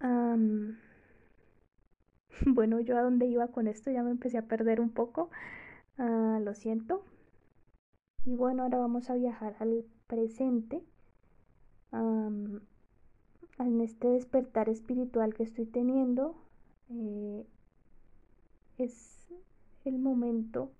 bueno, 2.46 2.80
yo 2.80 2.98
a 2.98 3.02
dónde 3.02 3.26
iba 3.26 3.48
con 3.48 3.66
esto 3.66 3.90
ya 3.90 4.02
me 4.02 4.10
empecé 4.10 4.38
a 4.38 4.46
perder 4.46 4.80
un 4.80 4.90
poco. 4.90 5.30
Ah, 5.98 6.38
lo 6.42 6.54
siento. 6.54 7.02
Y 8.24 8.34
bueno, 8.34 8.64
ahora 8.64 8.78
vamos 8.78 9.08
a 9.10 9.14
viajar 9.14 9.56
al 9.60 9.84
presente. 10.06 10.82
en 13.58 13.80
este 13.80 14.08
despertar 14.08 14.68
espiritual 14.68 15.34
que 15.34 15.42
estoy 15.44 15.66
teniendo, 15.66 16.36
eh, 16.90 17.46
es 18.78 19.28
el 19.84 19.98
momento 19.98 20.70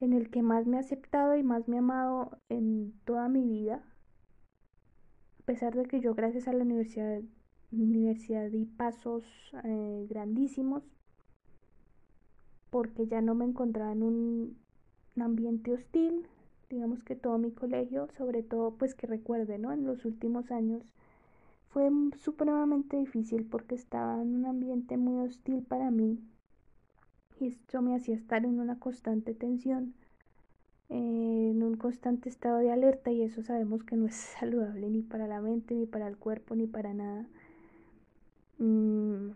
en 0.00 0.12
el 0.12 0.30
que 0.30 0.42
más 0.42 0.66
me 0.66 0.76
ha 0.76 0.80
aceptado 0.80 1.36
y 1.36 1.42
más 1.42 1.68
me 1.68 1.76
ha 1.76 1.80
amado 1.80 2.38
en 2.48 2.92
toda 3.04 3.28
mi 3.28 3.44
vida. 3.44 3.82
Pesar 5.46 5.76
de 5.76 5.84
que 5.84 6.00
yo 6.00 6.14
gracias 6.14 6.48
a 6.48 6.52
la 6.52 6.64
universidad, 6.64 7.22
universidad 7.70 8.50
di 8.50 8.64
pasos 8.64 9.24
eh, 9.62 10.06
grandísimos, 10.10 10.82
porque 12.70 13.06
ya 13.06 13.20
no 13.20 13.36
me 13.36 13.44
encontraba 13.44 13.92
en 13.92 14.02
un 14.02 14.56
ambiente 15.18 15.72
hostil, 15.72 16.26
digamos 16.68 17.04
que 17.04 17.14
todo 17.14 17.38
mi 17.38 17.52
colegio, 17.52 18.08
sobre 18.18 18.42
todo 18.42 18.72
pues 18.72 18.96
que 18.96 19.06
recuerde, 19.06 19.56
¿no? 19.56 19.72
En 19.72 19.86
los 19.86 20.04
últimos 20.04 20.50
años 20.50 20.82
fue 21.68 21.90
supremamente 22.16 22.96
difícil 22.96 23.46
porque 23.46 23.76
estaba 23.76 24.20
en 24.20 24.34
un 24.34 24.46
ambiente 24.46 24.96
muy 24.96 25.24
hostil 25.24 25.62
para 25.62 25.92
mí 25.92 26.18
y 27.38 27.46
esto 27.46 27.82
me 27.82 27.94
hacía 27.94 28.16
estar 28.16 28.44
en 28.44 28.58
una 28.58 28.80
constante 28.80 29.32
tensión, 29.32 29.94
en 30.88 31.62
un 31.62 31.76
constante 31.76 32.28
estado 32.28 32.58
de 32.58 32.70
alerta 32.70 33.10
y 33.10 33.22
eso 33.22 33.42
sabemos 33.42 33.82
que 33.84 33.96
no 33.96 34.06
es 34.06 34.14
saludable 34.38 34.88
ni 34.90 35.02
para 35.02 35.26
la 35.26 35.40
mente, 35.40 35.74
ni 35.74 35.86
para 35.86 36.08
el 36.08 36.16
cuerpo, 36.16 36.54
ni 36.54 36.66
para 36.66 36.94
nada. 36.94 37.26
Mm, 38.58 39.30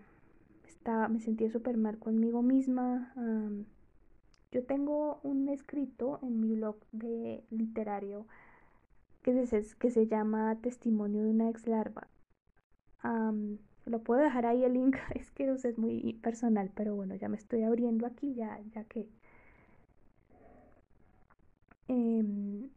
estaba, 0.66 1.08
me 1.08 1.20
sentía 1.20 1.50
súper 1.50 1.76
mal 1.76 1.98
conmigo 1.98 2.42
misma. 2.42 3.12
yo 4.52 4.64
tengo 4.64 5.20
un 5.22 5.48
escrito 5.48 6.18
en 6.22 6.40
mi 6.40 6.54
blog 6.54 6.76
de 6.92 7.44
literario 7.50 8.26
que 9.22 9.46
se, 9.46 9.62
que 9.78 9.90
se 9.90 10.06
llama 10.06 10.56
Testimonio 10.62 11.22
de 11.24 11.30
una 11.30 11.50
ex 11.50 11.66
larva. 11.66 12.08
lo 13.86 13.98
puedo 14.02 14.20
dejar 14.22 14.46
ahí 14.46 14.64
el 14.64 14.74
link, 14.74 14.96
es 15.14 15.30
que 15.30 15.50
es 15.50 15.78
muy 15.78 16.14
personal, 16.22 16.70
pero 16.74 16.94
bueno, 16.94 17.14
ya 17.14 17.28
me 17.28 17.36
estoy 17.36 17.62
abriendo 17.62 18.06
aquí, 18.06 18.34
ya, 18.34 18.60
ya 18.74 18.84
que... 18.84 19.08
Em, 21.90 22.70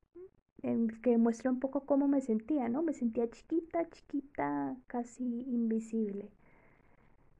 que 1.04 1.18
muestra 1.18 1.52
un 1.52 1.60
poco 1.60 1.86
cómo 1.86 2.08
me 2.08 2.22
sentía, 2.22 2.68
¿no? 2.70 2.82
Me 2.82 2.94
sentía 2.94 3.30
chiquita, 3.30 3.88
chiquita, 3.90 4.76
casi 4.88 5.24
invisible. 5.24 6.32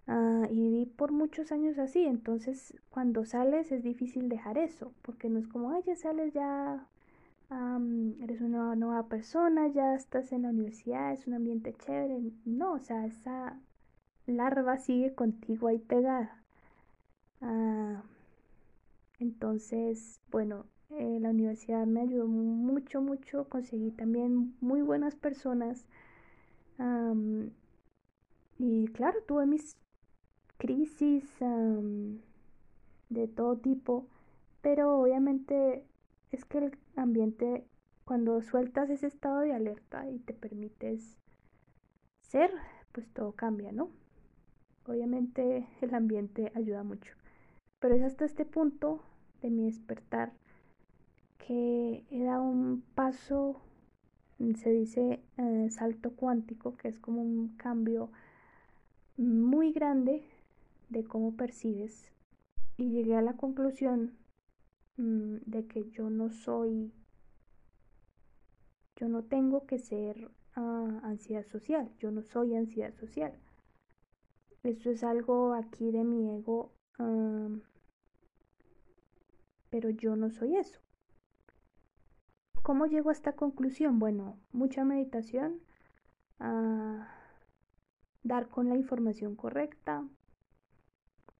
Ah, 0.08 0.48
y 0.50 0.56
viví 0.56 0.86
por 0.86 1.12
muchos 1.12 1.52
años 1.52 1.78
así, 1.78 2.06
entonces 2.06 2.74
cuando 2.90 3.26
sales 3.26 3.72
es 3.72 3.84
difícil 3.84 4.30
dejar 4.30 4.58
eso, 4.58 4.94
porque 5.02 5.30
no 5.30 5.40
es 5.40 5.48
como, 5.48 5.72
ay, 5.72 5.82
ya 5.86 5.96
sales, 5.98 6.34
ya 6.34 6.88
eres 8.22 8.42
una 8.42 8.76
nueva 8.76 9.08
persona, 9.08 9.68
ya 9.68 9.96
estás 9.96 10.32
en 10.32 10.44
la 10.44 10.50
universidad, 10.50 11.14
es 11.14 11.28
un 11.28 11.36
ambiente 11.36 11.74
chévere. 11.74 12.20
No, 12.46 12.74
o 12.74 12.80
sea, 12.80 13.06
esa 13.06 13.60
larva 14.28 14.78
sigue 14.78 15.14
contigo 15.16 15.68
ahí 15.68 15.80
pegada. 15.80 16.44
Ah, 17.42 18.04
entonces, 19.20 20.20
bueno, 20.32 20.66
eh, 20.98 21.20
la 21.20 21.30
universidad 21.30 21.86
me 21.86 22.02
ayudó 22.02 22.28
mucho, 22.28 23.02
mucho, 23.02 23.50
conseguí 23.50 23.92
también 23.92 24.56
muy 24.62 24.82
buenas 24.82 25.16
personas. 25.16 25.86
y 28.60 28.88
claro, 28.94 29.20
tuve 29.28 29.46
mis 29.46 29.76
crisis 30.58 31.24
de 33.10 33.28
todo 33.28 33.58
tipo, 33.58 34.08
pero 34.62 35.00
obviamente 35.00 35.84
es 36.32 36.46
que 36.46 36.58
el 36.60 36.78
ambiente, 36.96 37.66
cuando 38.06 38.42
sueltas 38.42 38.90
ese 38.90 39.08
estado 39.08 39.42
de 39.42 39.54
alerta 39.54 40.10
y 40.10 40.20
te 40.20 40.34
permites 40.34 41.18
ser, 42.22 42.52
pues 42.92 43.08
todo 43.14 43.34
cambia, 43.34 43.72
¿no? 43.72 43.90
Obviamente 44.86 45.68
el 45.82 45.94
ambiente 45.94 46.52
ayuda 46.56 46.84
mucho. 46.84 47.14
Pero 47.80 47.96
es 47.96 48.02
hasta 48.02 48.26
este 48.26 48.46
punto 48.46 49.04
de 49.42 49.50
mi 49.50 49.66
despertar 49.66 50.34
que 51.48 52.06
dado 52.12 52.44
un 52.44 52.82
paso, 52.96 53.62
se 54.56 54.70
dice 54.70 55.22
eh, 55.38 55.68
salto 55.70 56.16
cuántico, 56.16 56.78
que 56.78 56.88
es 56.88 57.00
como 57.00 57.22
un 57.22 57.56
cambio 57.58 58.12
muy 59.18 59.72
grande 59.72 60.24
de 60.90 61.04
cómo 61.04 61.36
percibes. 61.36 62.12
Y 62.78 62.90
llegué 62.90 63.16
a 63.16 63.22
la 63.22 63.34
conclusión 63.34 64.18
mm, 64.98 65.38
de 65.46 65.68
que 65.68 65.90
yo 65.92 66.10
no 66.10 66.30
soy, 66.30 66.94
yo 68.96 69.10
no 69.10 69.24
tengo 69.24 69.66
que 69.66 69.80
ser 69.80 70.32
ah, 70.56 71.02
ansiedad 71.04 71.46
social, 71.46 71.92
yo 72.00 72.12
no 72.12 72.24
soy 72.24 72.56
ansiedad 72.56 72.94
social. 72.96 73.34
Esto 74.64 74.92
es 74.92 75.04
algo 75.04 75.54
aquí 75.54 75.92
de 75.92 76.06
mi 76.06 76.38
ego, 76.38 76.72
pero 79.70 79.90
yo 79.90 80.16
no 80.16 80.30
soy 80.30 80.56
eso. 80.56 80.80
¿Cómo 82.64 82.86
llego 82.86 83.10
a 83.10 83.14
esta 83.14 83.34
conclusión? 83.34 84.00
Bueno, 84.00 84.40
mucha 84.54 84.86
meditación, 84.86 85.60
ah, 86.40 87.10
dar 88.24 88.48
con 88.48 88.70
la 88.70 88.78
información 88.78 89.36
correcta, 89.36 90.08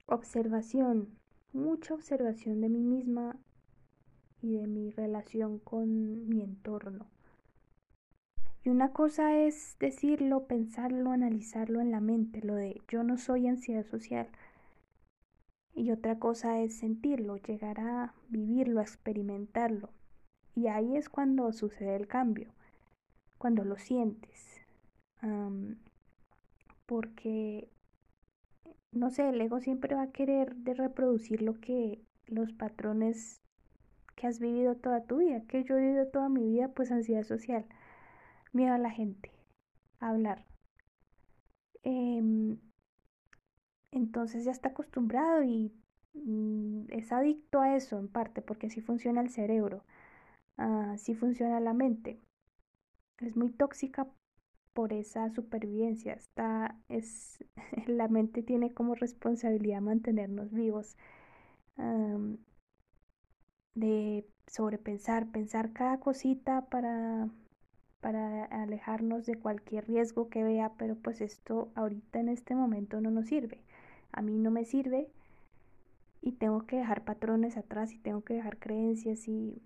observación, 0.06 1.18
mucha 1.54 1.94
observación 1.94 2.60
de 2.60 2.68
mí 2.68 2.84
misma 2.84 3.38
y 4.42 4.58
de 4.58 4.68
mi 4.68 4.92
relación 4.92 5.60
con 5.60 6.28
mi 6.28 6.42
entorno. 6.42 7.08
Y 8.66 8.70
una 8.70 8.92
cosa 8.92 9.40
es 9.40 9.78
decirlo, 9.80 10.46
pensarlo, 10.46 11.12
analizarlo 11.12 11.80
en 11.80 11.92
la 11.92 12.02
mente, 12.02 12.42
lo 12.42 12.56
de 12.56 12.82
yo 12.90 13.02
no 13.04 13.18
soy 13.18 13.48
ansiedad 13.48 13.86
social. 13.86 14.28
Y 15.74 15.92
otra 15.92 16.20
cosa 16.20 16.60
es 16.60 16.78
sentirlo, 16.78 17.38
llegar 17.38 17.80
a 17.80 18.14
vivirlo, 18.28 18.82
a 18.82 18.84
experimentarlo. 18.84 19.90
Y 20.56 20.68
ahí 20.68 20.96
es 20.96 21.10
cuando 21.10 21.52
sucede 21.52 21.96
el 21.96 22.08
cambio, 22.08 22.54
cuando 23.38 23.64
lo 23.64 23.78
sientes. 23.78 24.62
porque, 26.86 27.70
no 28.92 29.10
sé, 29.10 29.30
el 29.30 29.42
ego 29.42 29.60
siempre 29.60 29.96
va 29.96 30.04
a 30.04 30.12
querer 30.12 30.56
de 30.56 30.74
reproducir 30.74 31.42
lo 31.42 31.60
que 31.60 32.02
los 32.28 32.52
patrones 32.52 33.42
que 34.16 34.28
has 34.28 34.40
vivido 34.40 34.76
toda 34.76 35.06
tu 35.06 35.18
vida, 35.18 35.42
que 35.48 35.64
yo 35.64 35.78
he 35.78 35.82
vivido 35.82 36.08
toda 36.08 36.30
mi 36.30 36.44
vida, 36.44 36.70
pues 36.70 36.92
ansiedad 36.92 37.24
social 37.24 37.66
miedo 38.54 38.74
a 38.74 38.78
la 38.78 38.92
gente, 38.92 39.32
a 40.00 40.10
hablar. 40.10 40.46
Em, 41.84 42.58
entonces 43.92 44.46
ya 44.46 44.52
está 44.52 44.70
acostumbrado 44.70 45.44
y 45.44 45.72
mm, 46.14 46.86
es 46.90 47.12
adicto 47.12 47.60
a 47.62 47.76
eso 47.76 48.00
en 48.00 48.08
parte, 48.08 48.42
porque 48.42 48.68
así 48.68 48.82
funciona 48.82 49.22
el 49.22 49.30
cerebro, 49.30 49.84
así 50.58 51.16
funciona 51.16 51.60
la 51.60 51.74
mente. 51.74 52.20
Es 53.20 53.36
muy 53.36 53.52
tóxica 53.52 54.08
por 54.74 54.94
esa 54.94 55.30
supervivencia. 55.32 56.14
Está, 56.14 56.78
es, 56.90 57.44
la 57.88 58.08
mente 58.08 58.44
tiene 58.44 58.74
como 58.74 58.96
responsabilidad 58.96 59.82
mantenernos 59.82 60.52
vivos. 60.52 60.98
de 63.76 64.26
sobrepensar, 64.48 65.32
pensar 65.32 65.74
cada 65.74 66.00
cosita 66.00 66.66
para 66.70 67.30
para 68.02 68.44
alejarnos 68.46 69.26
de 69.26 69.36
cualquier 69.36 69.88
riesgo 69.88 70.30
que 70.30 70.44
vea, 70.44 70.74
pero 70.78 70.96
pues 70.98 71.22
esto 71.22 71.72
ahorita 71.76 72.20
en 72.20 72.30
este 72.30 72.54
momento 72.54 73.00
no 73.00 73.12
nos 73.12 73.28
sirve. 73.28 73.64
A 74.12 74.22
mí 74.22 74.38
no 74.38 74.52
me 74.52 74.66
sirve 74.66 75.10
y 76.22 76.34
tengo 76.34 76.66
que 76.66 76.78
dejar 76.78 77.06
patrones 77.06 77.58
atrás 77.58 77.94
y 77.94 78.00
tengo 78.00 78.22
que 78.24 78.34
dejar 78.34 78.58
creencias 78.60 79.28
y 79.28 79.62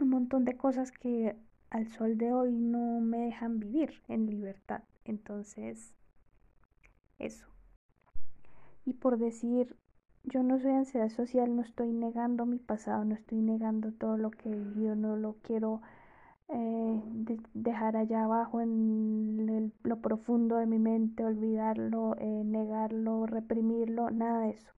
un 0.00 0.08
montón 0.10 0.44
de 0.44 0.56
cosas 0.56 0.92
que 0.92 1.36
al 1.70 1.88
sol 1.88 2.18
de 2.18 2.32
hoy 2.32 2.52
no 2.52 3.00
me 3.00 3.18
dejan 3.18 3.58
vivir 3.58 4.02
en 4.08 4.26
libertad. 4.26 4.82
Entonces, 5.04 5.94
eso. 7.18 7.46
Y 8.84 8.94
por 8.94 9.18
decir, 9.18 9.76
yo 10.24 10.42
no 10.42 10.58
soy 10.58 10.72
ansiedad 10.72 11.08
social, 11.08 11.54
no 11.54 11.62
estoy 11.62 11.92
negando 11.92 12.46
mi 12.46 12.58
pasado, 12.58 13.04
no 13.04 13.14
estoy 13.14 13.40
negando 13.40 13.92
todo 13.92 14.16
lo 14.16 14.30
que 14.30 14.50
he 14.50 14.56
vivido, 14.56 14.94
no 14.94 15.16
lo 15.16 15.34
quiero 15.42 15.80
eh, 16.48 17.02
dejar 17.54 17.96
allá 17.96 18.24
abajo 18.24 18.60
en 18.60 19.72
lo 19.82 20.00
profundo 20.00 20.56
de 20.56 20.66
mi 20.66 20.78
mente, 20.78 21.24
olvidarlo, 21.24 22.16
eh, 22.18 22.42
negarlo, 22.44 23.26
reprimirlo, 23.26 24.10
nada 24.10 24.40
de 24.40 24.50
eso. 24.50 24.70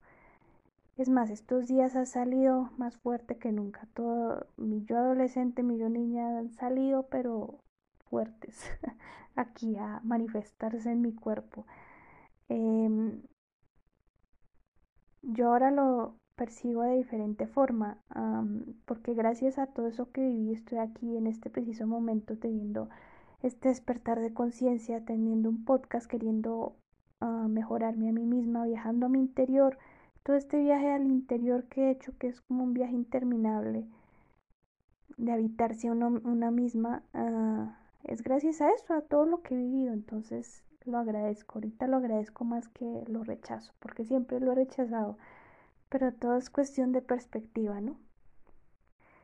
Es 0.97 1.09
más, 1.09 1.31
estos 1.31 1.67
días 1.67 1.95
ha 1.97 2.07
salido 2.07 2.71
más 2.79 2.97
fuerte 2.97 3.39
que 3.39 3.53
nunca. 3.53 3.87
Todo, 3.95 4.47
mi 4.57 4.85
yo 4.85 4.99
adolescente, 4.99 5.63
mi 5.63 5.79
yo 5.79 5.89
niña 5.89 6.39
han 6.39 6.53
salido, 6.53 7.05
pero 7.09 7.61
fuertes 8.11 8.59
aquí 9.37 9.77
a 9.77 10.01
manifestarse 10.05 10.91
en 10.91 11.03
mi 11.03 11.15
cuerpo. 11.15 11.67
Em, 12.49 13.23
yo 15.23 15.49
ahora 15.49 15.71
lo, 15.71 16.17
percibo 16.37 16.83
de 16.83 16.97
diferente 16.97 17.47
forma, 17.47 17.99
porque 18.85 19.15
gracias 19.15 19.59
a 19.59 19.67
todo 19.67 19.89
eso 19.89 20.13
que 20.13 20.21
viví 20.21 20.53
estoy 20.53 20.79
aquí 20.79 21.17
en 21.17 21.27
este 21.27 21.51
preciso 21.51 21.87
momento 21.87 22.37
teniendo 22.39 22.89
este 23.43 23.69
despertar 23.71 24.21
de 24.21 24.33
conciencia, 24.33 25.05
teniendo 25.05 25.49
un 25.49 25.65
podcast, 25.65 26.07
queriendo 26.07 26.77
ah, 27.21 27.47
mejorarme 27.49 28.11
a 28.11 28.13
mí 28.13 28.27
misma, 28.27 28.65
viajando 28.65 29.07
a 29.07 29.09
mi 29.09 29.19
interior, 29.19 29.79
todo 30.27 30.35
este 30.35 30.59
viaje 30.59 30.91
al 30.91 31.07
interior 31.07 31.69
que 31.69 31.85
he 31.85 31.91
hecho, 31.93 32.13
que 32.19 32.27
es 32.27 32.41
como 32.41 32.65
un 32.65 32.75
viaje 32.75 32.95
interminable 32.95 33.87
de 35.17 35.31
habitarse 35.31 35.87
a 35.87 35.93
una 35.93 36.51
misma, 36.51 37.05
ah, 37.15 37.79
es 38.03 38.23
gracias 38.23 38.61
a 38.61 38.73
eso, 38.73 38.93
a 38.95 39.03
todo 39.03 39.25
lo 39.25 39.43
que 39.43 39.55
he 39.55 39.57
vivido, 39.57 39.93
entonces 39.93 40.65
lo 40.85 40.99
agradezco, 40.99 41.59
ahorita 41.59 41.87
lo 41.87 41.99
agradezco 41.99 42.45
más 42.45 42.67
que 42.69 43.05
lo 43.07 43.23
rechazo, 43.23 43.73
porque 43.79 44.05
siempre 44.05 44.41
lo 44.41 44.51
he 44.51 44.57
rechazado. 44.57 45.17
Pero 45.91 46.13
todo 46.13 46.37
es 46.37 46.51
cuestión 46.51 46.91
de 46.91 47.03
perspectiva, 47.03 47.81
¿no? 47.81 47.97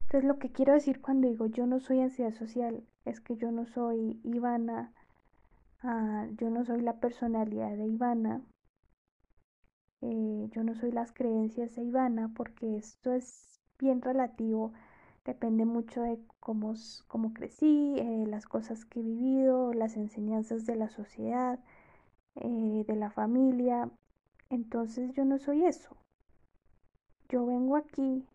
Entonces 0.02 0.24
lo 0.24 0.38
que 0.38 0.52
quiero 0.52 0.72
decir 0.72 1.00
cuando 1.00 1.26
digo 1.28 1.46
yo 1.46 1.66
no 1.66 1.80
soy 1.80 2.00
ansiedad 2.00 2.32
social 2.32 2.84
es 3.04 3.20
que 3.20 3.36
yo 3.36 3.50
no 3.50 3.66
soy 3.66 4.20
Ivana 4.22 4.92
Ah, 5.84 6.28
yo 6.36 6.48
no 6.48 6.64
soy 6.64 6.80
la 6.80 7.00
personalidad 7.00 7.76
de 7.76 7.88
Ivana, 7.88 8.40
eh, 10.02 10.48
yo 10.50 10.64
no 10.64 10.74
soy 10.74 10.92
las 10.92 11.12
creencias 11.12 11.74
de 11.76 11.84
Ivana, 11.84 12.32
porque 12.34 12.76
esto 12.76 13.12
es 13.12 13.60
bien 13.78 14.02
relativo, 14.02 14.72
depende 15.24 15.64
mucho 15.64 16.02
de 16.02 16.18
cómo, 16.40 16.74
cómo 17.08 17.32
crecí, 17.32 17.94
eh, 17.98 18.24
las 18.26 18.46
cosas 18.46 18.84
que 18.84 19.00
he 19.00 19.02
vivido, 19.02 19.72
las 19.72 19.96
enseñanzas 19.96 20.66
de 20.66 20.76
la 20.76 20.88
sociedad, 20.88 21.58
eh, 22.36 22.84
de 22.86 22.96
la 22.96 23.10
familia. 23.10 23.90
Entonces 24.50 25.12
yo 25.14 25.24
no 25.24 25.38
soy 25.38 25.64
eso. 25.64 25.96
Yo 27.28 27.46
vengo 27.46 27.76
aquí 27.76 28.26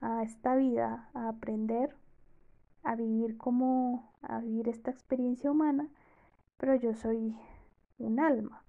a 0.00 0.22
esta 0.22 0.56
vida 0.56 1.10
a 1.14 1.28
aprender, 1.28 1.94
a 2.82 2.96
vivir 2.96 3.36
como, 3.36 4.12
a 4.22 4.40
vivir 4.40 4.68
esta 4.68 4.90
experiencia 4.90 5.50
humana 5.50 5.90
pero 6.56 6.74
yo 6.74 6.94
soy 6.94 7.36
un 7.98 8.20
alma 8.20 8.62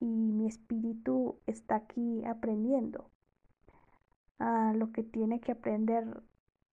y 0.00 0.06
mi 0.06 0.46
espíritu 0.46 1.38
está 1.46 1.76
aquí 1.76 2.24
aprendiendo 2.24 3.10
a 4.38 4.72
lo 4.74 4.90
que 4.92 5.02
tiene 5.02 5.40
que 5.40 5.52
aprender. 5.52 6.22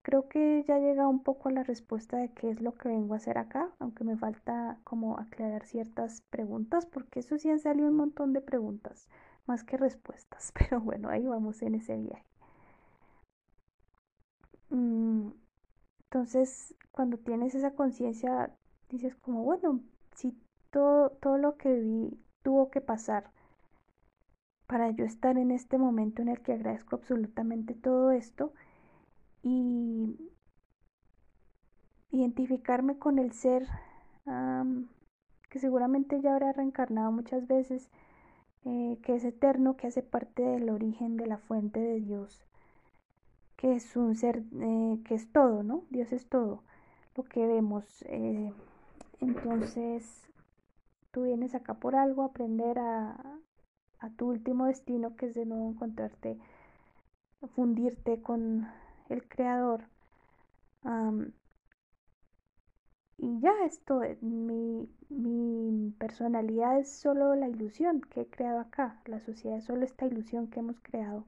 Creo 0.02 0.28
que 0.28 0.64
ya 0.66 0.78
llega 0.78 1.06
un 1.06 1.22
poco 1.22 1.48
a 1.48 1.52
la 1.52 1.62
respuesta 1.62 2.16
de 2.16 2.32
qué 2.32 2.50
es 2.50 2.60
lo 2.60 2.74
que 2.74 2.88
vengo 2.88 3.14
a 3.14 3.18
hacer 3.18 3.38
acá, 3.38 3.70
aunque 3.78 4.04
me 4.04 4.16
falta 4.16 4.80
como 4.84 5.18
aclarar 5.18 5.64
ciertas 5.66 6.22
preguntas, 6.30 6.86
porque 6.86 7.20
eso 7.20 7.38
sí 7.38 7.50
han 7.50 7.60
salido 7.60 7.88
un 7.88 7.96
montón 7.96 8.32
de 8.32 8.40
preguntas, 8.40 9.08
más 9.46 9.64
que 9.64 9.76
respuestas, 9.76 10.52
pero 10.58 10.80
bueno, 10.80 11.10
ahí 11.10 11.26
vamos 11.26 11.62
en 11.62 11.74
ese 11.76 11.96
viaje. 11.96 12.24
Mm, 14.70 15.30
entonces, 16.04 16.74
cuando 16.92 17.18
tienes 17.18 17.54
esa 17.54 17.72
conciencia 17.74 18.54
dices 18.90 19.14
como, 19.16 19.44
bueno, 19.44 19.80
si 20.14 20.36
todo, 20.70 21.10
todo 21.20 21.38
lo 21.38 21.56
que 21.56 21.74
vi 21.74 22.18
tuvo 22.42 22.70
que 22.70 22.80
pasar 22.80 23.30
para 24.66 24.90
yo 24.90 25.04
estar 25.04 25.38
en 25.38 25.50
este 25.50 25.78
momento 25.78 26.22
en 26.22 26.28
el 26.28 26.40
que 26.42 26.52
agradezco 26.52 26.96
absolutamente 26.96 27.74
todo 27.74 28.10
esto 28.10 28.52
y 29.42 30.16
identificarme 32.10 32.98
con 32.98 33.18
el 33.18 33.32
ser 33.32 33.66
que 35.48 35.58
seguramente 35.58 36.20
ya 36.20 36.32
habrá 36.32 36.52
reencarnado 36.52 37.10
muchas 37.10 37.46
veces, 37.46 37.90
eh, 38.64 38.98
que 39.02 39.14
es 39.14 39.24
eterno, 39.24 39.76
que 39.76 39.86
hace 39.86 40.02
parte 40.02 40.42
del 40.42 40.68
origen 40.68 41.16
de 41.16 41.26
la 41.26 41.38
fuente 41.38 41.80
de 41.80 42.00
Dios, 42.00 42.44
que 43.56 43.74
es 43.74 43.96
un 43.96 44.14
ser 44.14 44.42
eh, 44.60 45.00
que 45.04 45.14
es 45.14 45.32
todo, 45.32 45.62
¿no? 45.62 45.84
Dios 45.90 46.12
es 46.12 46.28
todo 46.28 46.62
lo 47.16 47.24
que 47.24 47.46
vemos. 47.46 48.02
Eh, 48.08 48.52
entonces, 49.20 50.27
tú 51.10 51.24
vienes 51.24 51.54
acá 51.54 51.74
por 51.74 51.96
algo, 51.96 52.22
aprender 52.24 52.78
a, 52.78 53.38
a 54.00 54.10
tu 54.16 54.28
último 54.28 54.66
destino, 54.66 55.16
que 55.16 55.26
es 55.26 55.34
de 55.34 55.46
nuevo 55.46 55.68
encontrarte, 55.70 56.38
fundirte 57.54 58.22
con 58.22 58.68
el 59.08 59.26
creador. 59.28 59.84
y 63.18 63.40
ya 63.40 63.52
esto, 63.64 64.00
mi, 64.20 64.88
mi 65.08 65.90
personalidad 65.98 66.78
es 66.78 66.90
solo 66.90 67.34
la 67.34 67.48
ilusión 67.48 68.00
que 68.00 68.22
he 68.22 68.26
creado 68.26 68.60
acá, 68.60 69.00
la 69.06 69.20
sociedad 69.20 69.58
es 69.58 69.64
solo 69.64 69.84
esta 69.84 70.06
ilusión 70.06 70.46
que 70.48 70.60
hemos 70.60 70.80
creado, 70.80 71.24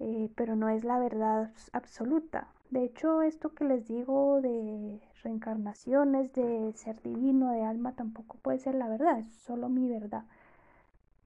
eh, 0.00 0.30
pero 0.36 0.56
no 0.56 0.68
es 0.68 0.84
la 0.84 0.98
verdad 0.98 1.52
absoluta. 1.72 2.48
De 2.70 2.84
hecho, 2.84 3.22
esto 3.22 3.52
que 3.52 3.64
les 3.64 3.88
digo 3.88 4.40
de 4.40 5.00
reencarnaciones, 5.24 6.32
de 6.32 6.72
ser 6.76 7.02
divino, 7.02 7.50
de 7.50 7.62
alma, 7.62 7.96
tampoco 7.96 8.38
puede 8.38 8.58
ser 8.60 8.76
la 8.76 8.88
verdad, 8.88 9.18
es 9.18 9.34
solo 9.42 9.68
mi 9.68 9.88
verdad. 9.88 10.24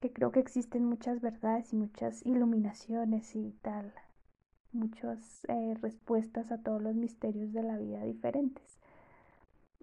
Que 0.01 0.11
creo 0.11 0.33
que 0.33 0.41
existen 0.41 0.85
muchas 0.87 1.21
verdades 1.21 1.73
y 1.73 1.77
muchas 1.77 2.25
iluminaciones 2.25 3.37
y 3.37 3.53
tal, 3.61 3.93
muchas 4.73 5.45
eh, 5.49 5.77
respuestas 5.83 6.51
a 6.51 6.63
todos 6.63 6.81
los 6.83 6.95
misterios 6.95 7.53
de 7.53 7.63
la 7.63 7.77
vida 7.77 8.03
diferentes. 8.05 8.79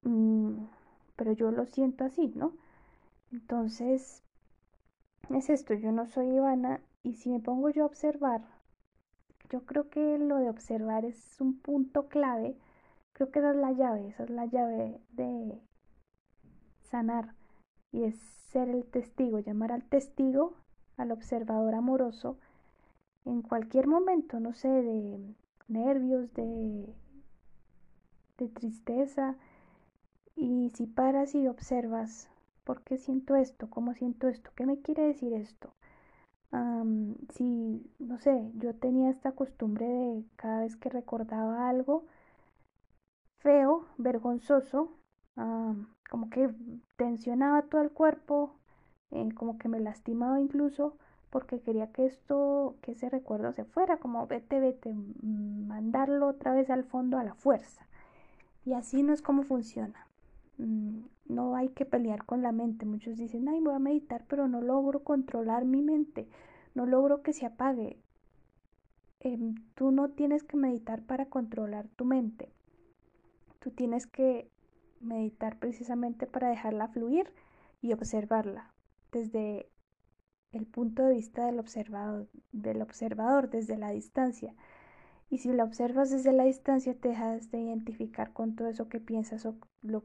Mm, 0.04 0.66
pero 1.16 1.32
yo 1.34 1.52
lo 1.52 1.66
siento 1.68 2.06
así, 2.06 2.32
¿no? 2.36 2.54
Entonces, 3.32 4.24
es 5.30 5.50
esto, 5.50 5.76
yo 5.76 5.92
no 5.92 6.08
soy 6.08 6.28
Ivana 6.28 6.82
y 7.04 7.14
si 7.14 7.30
me 7.30 7.40
pongo 7.40 7.70
yo 7.70 7.84
a 7.84 7.88
observar 7.88 8.42
yo 9.52 9.66
creo 9.66 9.90
que 9.90 10.18
lo 10.18 10.38
de 10.38 10.50
observar 10.50 11.04
es 11.04 11.40
un 11.42 11.60
punto 11.60 12.08
clave. 12.08 12.56
Creo 13.14 13.32
que 13.32 13.40
esa 13.40 13.52
es 13.52 13.58
la 13.58 13.72
llave, 13.74 14.08
esa 14.08 14.24
es 14.24 14.30
la 14.30 14.46
llave 14.46 15.02
de 15.12 15.60
sanar. 16.82 17.36
Y 17.92 18.06
es 18.06 18.16
ser 18.52 18.70
el 18.70 18.86
testigo, 18.86 19.40
llamar 19.40 19.74
al 19.74 19.84
testigo, 19.84 20.54
al 20.98 21.12
observador 21.12 21.76
amoroso, 21.76 22.38
en 23.26 23.42
cualquier 23.42 23.88
momento, 23.88 24.40
no 24.40 24.54
sé, 24.54 24.70
de 24.70 25.36
nervios, 25.68 26.34
de, 26.34 26.96
de 28.38 28.48
tristeza. 28.48 29.36
Y 30.36 30.72
si 30.76 30.88
paras 30.88 31.36
y 31.36 31.48
observas, 31.48 32.30
¿por 32.64 32.84
qué 32.84 32.98
siento 32.98 33.36
esto? 33.36 33.70
¿Cómo 33.70 33.94
siento 33.94 34.30
esto? 34.30 34.52
¿Qué 34.56 34.66
me 34.66 34.80
quiere 34.80 35.04
decir 35.04 35.34
esto? 35.34 35.74
Si, 37.34 37.82
no 38.00 38.18
sé, 38.20 38.52
yo 38.56 38.76
tenía 38.76 39.10
esta 39.10 39.32
costumbre 39.32 39.86
de 39.86 40.24
cada 40.36 40.62
vez 40.62 40.76
que 40.76 40.90
recordaba 40.90 41.70
algo 41.70 42.06
feo, 43.40 43.86
vergonzoso, 43.98 44.92
como 46.10 46.30
que 46.30 46.54
tensionaba 46.98 47.64
todo 47.64 47.82
el 47.82 47.92
cuerpo, 47.92 48.54
eh, 49.12 49.30
como 49.34 49.58
que 49.58 49.70
me 49.70 49.80
lastimaba 49.80 50.40
incluso, 50.40 50.98
porque 51.30 51.62
quería 51.62 51.92
que 51.92 52.06
esto, 52.06 52.76
que 52.82 52.92
ese 52.92 53.10
recuerdo 53.10 53.54
se 53.54 53.64
fuera, 53.64 53.98
como 53.98 54.28
vete, 54.28 54.60
vete, 54.60 54.94
mandarlo 55.24 56.28
otra 56.28 56.54
vez 56.54 56.70
al 56.70 56.84
fondo 56.84 57.18
a 57.18 57.24
la 57.24 57.34
fuerza. 57.34 57.88
Y 58.66 58.74
así 58.74 59.02
no 59.04 59.14
es 59.14 59.22
como 59.22 59.44
funciona. 59.44 60.11
Mm, 60.62 61.06
no 61.28 61.56
hay 61.56 61.70
que 61.70 61.86
pelear 61.86 62.26
con 62.26 62.42
la 62.44 62.52
mente. 62.52 62.86
Muchos 62.86 63.18
dicen, 63.18 63.50
ay, 63.50 63.60
voy 63.62 63.74
a 63.74 63.80
meditar, 63.80 64.26
pero 64.28 64.48
no 64.48 64.62
logro 64.62 65.04
controlar 65.04 65.66
mi 65.66 65.82
mente, 65.82 66.28
no 66.76 66.86
logro 66.86 67.24
que 67.24 67.34
se 67.34 67.46
apague. 67.48 67.98
Em, 69.20 69.56
tú 69.76 69.92
no 69.92 70.10
tienes 70.10 70.44
que 70.44 70.58
meditar 70.58 71.02
para 71.04 71.26
controlar 71.28 71.88
tu 71.90 72.06
mente. 72.06 72.50
Tú 73.60 73.72
tienes 73.72 74.06
que 74.08 74.50
meditar 75.00 75.58
precisamente 75.58 76.28
para 76.28 76.50
dejarla 76.50 76.88
fluir 76.90 77.34
y 77.82 77.94
observarla 77.94 78.72
desde 79.12 79.68
el 80.52 80.68
punto 80.68 81.04
de 81.04 81.16
vista 81.16 81.46
del 81.46 81.60
observador, 81.60 82.28
del 82.52 82.82
observador 82.82 83.50
desde 83.50 83.78
la 83.78 83.90
distancia. 83.92 84.54
Y 85.32 85.38
si 85.38 85.54
la 85.54 85.64
observas 85.64 86.10
desde 86.10 86.34
la 86.34 86.44
distancia, 86.44 86.94
te 86.94 87.08
dejas 87.08 87.52
de 87.52 87.62
identificar 87.62 88.34
con 88.34 88.54
todo 88.54 88.68
eso 88.68 88.90
que 88.90 89.00
piensas 89.00 89.46
o 89.46 89.56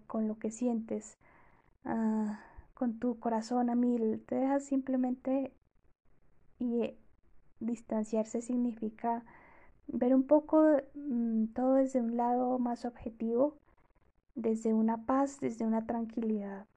con 0.06 0.28
lo 0.28 0.38
que 0.38 0.52
sientes, 0.52 1.18
ah, 1.84 2.38
con 2.74 3.00
tu 3.00 3.18
corazón 3.18 3.68
a 3.68 3.74
mil. 3.74 4.22
Te 4.24 4.36
dejas 4.36 4.64
simplemente 4.64 5.52
y 6.60 6.94
distanciarse 7.58 8.40
significa 8.40 9.24
ver 9.88 10.14
un 10.14 10.22
poco 10.28 10.62
mm, 10.94 11.46
todo 11.46 11.74
desde 11.74 12.00
un 12.00 12.16
lado 12.16 12.60
más 12.60 12.84
objetivo, 12.84 13.58
desde 14.36 14.74
una 14.74 15.06
paz, 15.06 15.40
desde 15.40 15.66
una 15.66 15.86
tranquilidad, 15.86 16.68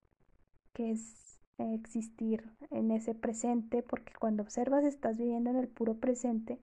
que 0.74 0.90
es 0.90 1.40
existir 1.60 2.50
en 2.72 2.90
ese 2.90 3.14
presente, 3.14 3.84
porque 3.84 4.14
cuando 4.20 4.42
observas 4.42 4.86
estás 4.86 5.20
viviendo 5.20 5.52
en 5.52 5.58
el 5.58 5.68
puro 5.68 5.98
presente 5.98 6.60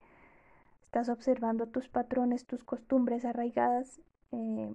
Estás 0.97 1.11
observando 1.11 1.67
tus 1.67 1.91
patrones, 1.91 2.47
tus 2.47 2.65
costumbres 2.65 3.27
arraigadas 3.27 4.01
eh, 4.33 4.75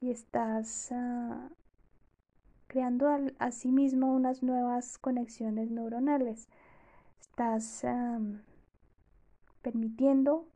y 0.00 0.10
estás 0.10 0.90
ah, 0.90 1.50
creando 2.66 3.06
a, 3.38 3.50
sí 3.52 3.70
mismo 3.70 4.12
unas 4.12 4.42
nuevas 4.42 4.98
conexiones 4.98 5.70
neuronales. 5.70 6.48
Estás 7.20 7.86
permitiendo 9.62 10.48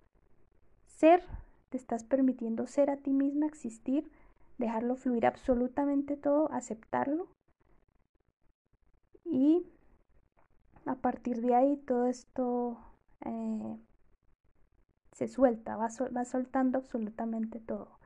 ser, 0.89 1.23
te 1.69 1.77
estás 1.77 2.03
permitiendo 2.03 2.67
ser 2.67 2.91
a 2.91 2.97
ti 2.97 3.13
misma, 3.13 3.47
existir, 3.47 4.11
dejarlo 4.59 4.97
fluir 4.97 5.27
absolutamente 5.27 6.17
todo, 6.17 6.51
aceptarlo. 6.51 7.29
Y 9.25 9.65
a 10.85 10.97
partir 10.97 11.43
de 11.43 11.55
ahí 11.55 11.77
todo 11.77 12.07
esto 12.07 12.77
eh, 13.25 13.79
se 15.19 15.27
suelta, 15.27 15.77
va, 15.77 15.91
soltando 16.25 16.79
absolutamente 16.79 17.59
todo. 17.59 17.99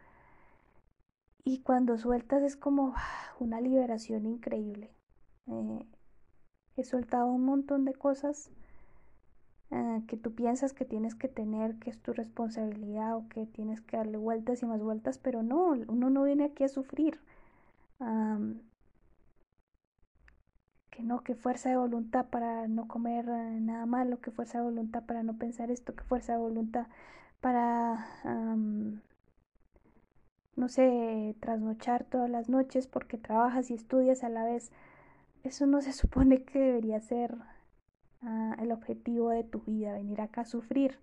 Y 1.44 1.58
cuando 1.60 1.98
sueltas 1.98 2.42
es 2.42 2.56
como 2.56 2.94
ah, 2.96 3.34
una 3.38 3.60
liberación 3.60 4.24
increíble. 4.24 4.90
Eh, 5.46 5.86
he 6.76 6.84
soltado 6.84 7.26
un 7.26 7.44
montón 7.44 7.84
de 7.84 7.92
cosas 7.92 8.50
eh, 9.70 10.02
que 10.08 10.16
tú 10.16 10.34
piensas 10.34 10.72
que 10.72 10.86
tienes 10.86 11.14
que 11.14 11.28
tener, 11.28 11.78
que 11.80 11.90
es 11.90 12.00
tu 12.00 12.14
responsabilidad 12.14 13.14
o 13.14 13.28
que 13.28 13.44
tienes 13.44 13.82
que 13.82 13.98
darle 13.98 14.16
vueltas 14.16 14.62
y 14.62 14.66
más 14.66 14.80
vueltas, 14.82 15.18
pero 15.18 15.42
no, 15.42 15.72
uno 15.88 16.08
no 16.08 16.24
viene 16.24 16.44
aquí 16.44 16.64
a 16.64 16.68
sufrir. 16.68 17.20
Que 20.92 21.02
no, 21.02 21.24
que 21.24 21.34
fuerza 21.34 21.70
de 21.70 21.76
voluntad 21.78 22.26
para 22.26 22.68
no 22.68 22.86
comer 22.86 23.26
eh, 23.28 23.60
nada 23.60 23.86
malo, 23.86 24.20
que 24.20 24.30
fuerza 24.30 24.58
de 24.58 24.64
voluntad 24.64 25.04
para 25.04 25.22
no 25.22 25.38
pensar 25.38 25.70
esto, 25.70 25.94
que 25.94 26.04
fuerza 26.04 26.34
de 26.34 26.38
voluntad 26.38 26.86
para, 27.40 28.06
no 30.54 30.68
sé, 30.68 31.34
trasnochar 31.40 32.04
todas 32.04 32.30
las 32.30 32.48
noches 32.48 32.86
porque 32.86 33.18
trabajas 33.18 33.70
y 33.70 33.74
estudias 33.74 34.22
a 34.22 34.28
la 34.28 34.44
vez. 34.44 34.70
Eso 35.44 35.66
no 35.66 35.80
se 35.80 35.92
supone 36.00 36.44
que 36.44 36.58
debería 36.58 37.00
ser 37.00 37.36
ah, 38.22 38.56
el 38.60 38.70
objetivo 38.70 39.30
de 39.30 39.44
tu 39.44 39.60
vida, 39.62 39.94
venir 39.94 40.20
acá 40.20 40.42
a 40.42 40.44
sufrir. 40.44 40.98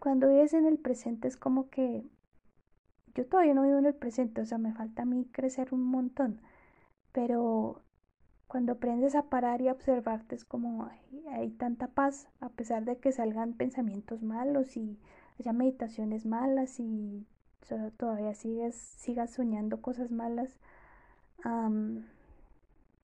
Cuando 0.00 0.28
vives 0.28 0.52
en 0.52 0.66
el 0.66 0.78
presente 0.78 1.28
es 1.28 1.36
como 1.36 1.70
que 1.70 2.04
yo 3.14 3.26
todavía 3.26 3.54
no 3.54 3.62
vivo 3.62 3.78
en 3.78 3.86
el 3.86 3.94
presente, 3.94 4.42
o 4.42 4.46
sea, 4.46 4.58
me 4.58 4.74
falta 4.74 5.02
a 5.02 5.06
mí 5.06 5.26
crecer 5.32 5.72
un 5.72 5.82
montón 5.82 6.40
pero 7.18 7.82
cuando 8.46 8.74
aprendes 8.74 9.16
a 9.16 9.28
parar 9.28 9.60
y 9.60 9.66
a 9.66 9.72
observarte 9.72 10.36
es 10.36 10.44
como 10.44 10.88
hay, 11.32 11.50
tanta 11.50 11.88
paz, 11.88 12.28
a 12.38 12.48
pesar 12.48 12.84
de 12.84 12.98
que 12.98 13.10
salgan 13.10 13.54
pensamientos 13.54 14.22
malos 14.22 14.76
y 14.76 15.00
haya 15.40 15.52
meditaciones 15.52 16.26
malas 16.26 16.78
y 16.78 17.26
todavía 17.96 18.34
sigues, 18.34 18.76
sigas 18.76 19.32
soñando 19.32 19.82
cosas 19.82 20.12
malas. 20.12 20.60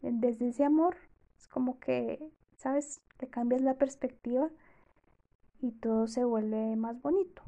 desde 0.00 0.48
ese 0.48 0.62
amor 0.62 0.94
es 1.36 1.48
como 1.48 1.80
que, 1.80 2.24
¿sabes? 2.54 3.02
Te 3.16 3.26
cambias 3.26 3.62
la 3.62 3.74
perspectiva 3.74 4.48
y 5.60 5.72
todo 5.72 6.06
se 6.06 6.22
vuelve 6.22 6.76
más 6.76 7.02
bonito. 7.02 7.42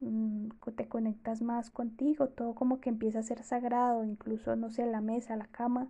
Mm, 0.00 0.48
te 0.76 0.88
conectas 0.88 1.42
más 1.42 1.70
contigo, 1.70 2.28
todo 2.28 2.54
como 2.54 2.80
que 2.80 2.88
empieza 2.90 3.18
a 3.20 3.22
ser 3.22 3.42
sagrado, 3.42 4.04
incluso, 4.04 4.54
no 4.56 4.70
sé, 4.70 4.86
la 4.86 5.00
mesa, 5.00 5.36
la 5.36 5.46
cama 5.46 5.88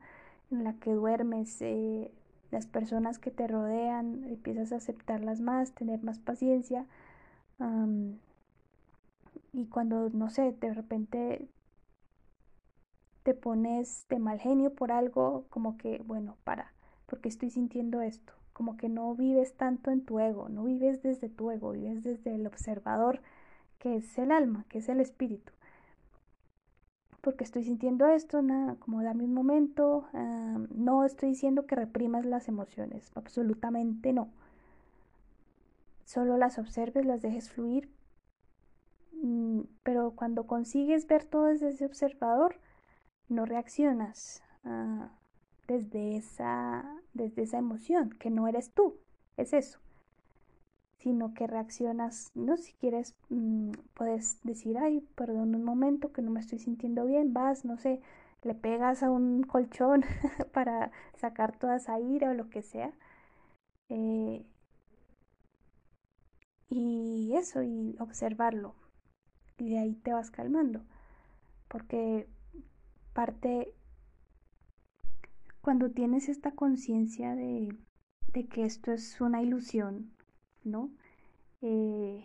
en 0.50 0.64
la 0.64 0.74
que 0.74 0.92
duermes, 0.92 1.60
eh, 1.62 2.10
las 2.50 2.66
personas 2.66 3.18
que 3.18 3.30
te 3.30 3.46
rodean, 3.46 4.24
empiezas 4.24 4.72
a 4.72 4.76
aceptarlas 4.76 5.40
más, 5.40 5.72
tener 5.72 6.02
más 6.02 6.18
paciencia. 6.20 6.86
y 9.52 9.66
cuando, 9.66 10.08
no 10.10 10.30
sé, 10.30 10.52
de 10.52 10.72
repente 10.74 11.48
te 13.22 13.32
pones 13.34 14.06
de 14.08 14.18
mal 14.18 14.40
genio 14.40 14.74
por 14.74 14.90
algo, 14.92 15.46
como 15.50 15.76
que, 15.78 15.98
bueno, 16.04 16.36
para, 16.44 16.72
porque 17.06 17.28
estoy 17.28 17.50
sintiendo 17.50 18.00
esto, 18.02 18.32
como 18.52 18.76
que 18.76 18.88
no 18.88 19.14
vives 19.14 19.54
tanto 19.56 19.90
en 19.92 20.04
tu 20.04 20.18
ego, 20.18 20.48
no 20.48 20.64
vives 20.64 21.02
desde 21.02 21.28
tu 21.28 21.50
ego, 21.52 21.72
vives 21.72 22.02
desde 22.02 22.34
el 22.34 22.46
observador 22.46 23.20
que 23.78 23.96
es 23.96 24.18
el 24.18 24.32
alma, 24.32 24.64
que 24.68 24.78
es 24.78 24.88
el 24.88 25.00
espíritu. 25.00 25.52
Porque 27.20 27.44
estoy 27.44 27.64
sintiendo 27.64 28.06
esto, 28.06 28.42
nada, 28.42 28.76
como 28.76 29.02
dame 29.02 29.24
un 29.24 29.34
momento, 29.34 30.08
no 30.12 31.04
estoy 31.04 31.30
diciendo 31.30 31.66
que 31.66 31.74
reprimas 31.74 32.24
las 32.24 32.48
emociones, 32.48 33.10
absolutamente 33.14 34.12
no. 34.12 34.28
Solo 36.04 36.38
las 36.38 36.58
observes, 36.58 37.04
las 37.04 37.20
dejes 37.20 37.50
fluir, 37.50 37.90
mm, 39.12 39.62
pero 39.82 40.12
cuando 40.12 40.46
consigues 40.46 41.06
ver 41.06 41.24
todo 41.24 41.46
desde 41.46 41.70
ese 41.70 41.86
observador, 41.86 42.56
no 43.28 43.44
reaccionas 43.44 44.42
ah, 44.64 45.10
desde, 45.66 46.16
esa, 46.16 46.96
desde 47.12 47.42
esa 47.42 47.58
emoción, 47.58 48.10
que 48.10 48.30
no 48.30 48.48
eres 48.48 48.72
tú, 48.72 48.96
es 49.36 49.52
eso 49.52 49.80
sino 50.98 51.32
que 51.34 51.46
reaccionas, 51.46 52.30
no 52.34 52.56
si 52.56 52.72
quieres, 52.74 53.14
mm, 53.30 53.70
puedes 53.94 54.40
decir, 54.42 54.78
ay, 54.78 55.00
perdón 55.14 55.54
un 55.54 55.64
momento 55.64 56.12
que 56.12 56.22
no 56.22 56.30
me 56.30 56.40
estoy 56.40 56.58
sintiendo 56.58 57.06
bien, 57.06 57.32
vas, 57.32 57.64
no 57.64 57.78
sé, 57.78 58.00
le 58.42 58.54
pegas 58.54 59.02
a 59.02 59.10
un 59.10 59.42
colchón 59.44 60.02
para 60.52 60.90
sacar 61.16 61.56
toda 61.58 61.76
esa 61.76 61.98
ira 62.00 62.30
o 62.30 62.34
lo 62.34 62.50
que 62.50 62.62
sea. 62.62 62.92
Eh, 63.88 64.44
y 66.68 67.32
eso, 67.34 67.62
y 67.62 67.96
observarlo. 67.98 68.74
Y 69.58 69.70
de 69.70 69.78
ahí 69.78 69.94
te 69.94 70.12
vas 70.12 70.30
calmando. 70.30 70.82
Porque 71.68 72.28
parte, 73.12 73.74
cuando 75.60 75.90
tienes 75.90 76.28
esta 76.28 76.52
conciencia 76.52 77.34
de, 77.34 77.76
de 78.32 78.46
que 78.46 78.64
esto 78.64 78.92
es 78.92 79.20
una 79.20 79.42
ilusión, 79.42 80.12
¿no? 80.64 80.90
Eh, 81.62 82.24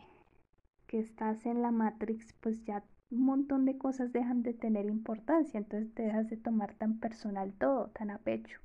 que 0.87 0.99
estás 0.99 1.45
en 1.45 1.61
la 1.61 1.71
Matrix, 1.71 2.33
pues 2.41 2.63
ya 2.65 2.83
un 3.09 3.25
montón 3.25 3.65
de 3.65 3.77
cosas 3.77 4.11
dejan 4.11 4.43
de 4.43 4.53
tener 4.53 4.85
importancia, 4.85 5.57
entonces 5.57 5.93
te 5.93 6.03
dejas 6.03 6.29
de 6.29 6.37
tomar 6.37 6.73
tan 6.75 6.99
personal 6.99 7.53
todo, 7.53 7.87
tan 7.89 8.09
a 8.09 8.17
pecho. 8.17 8.59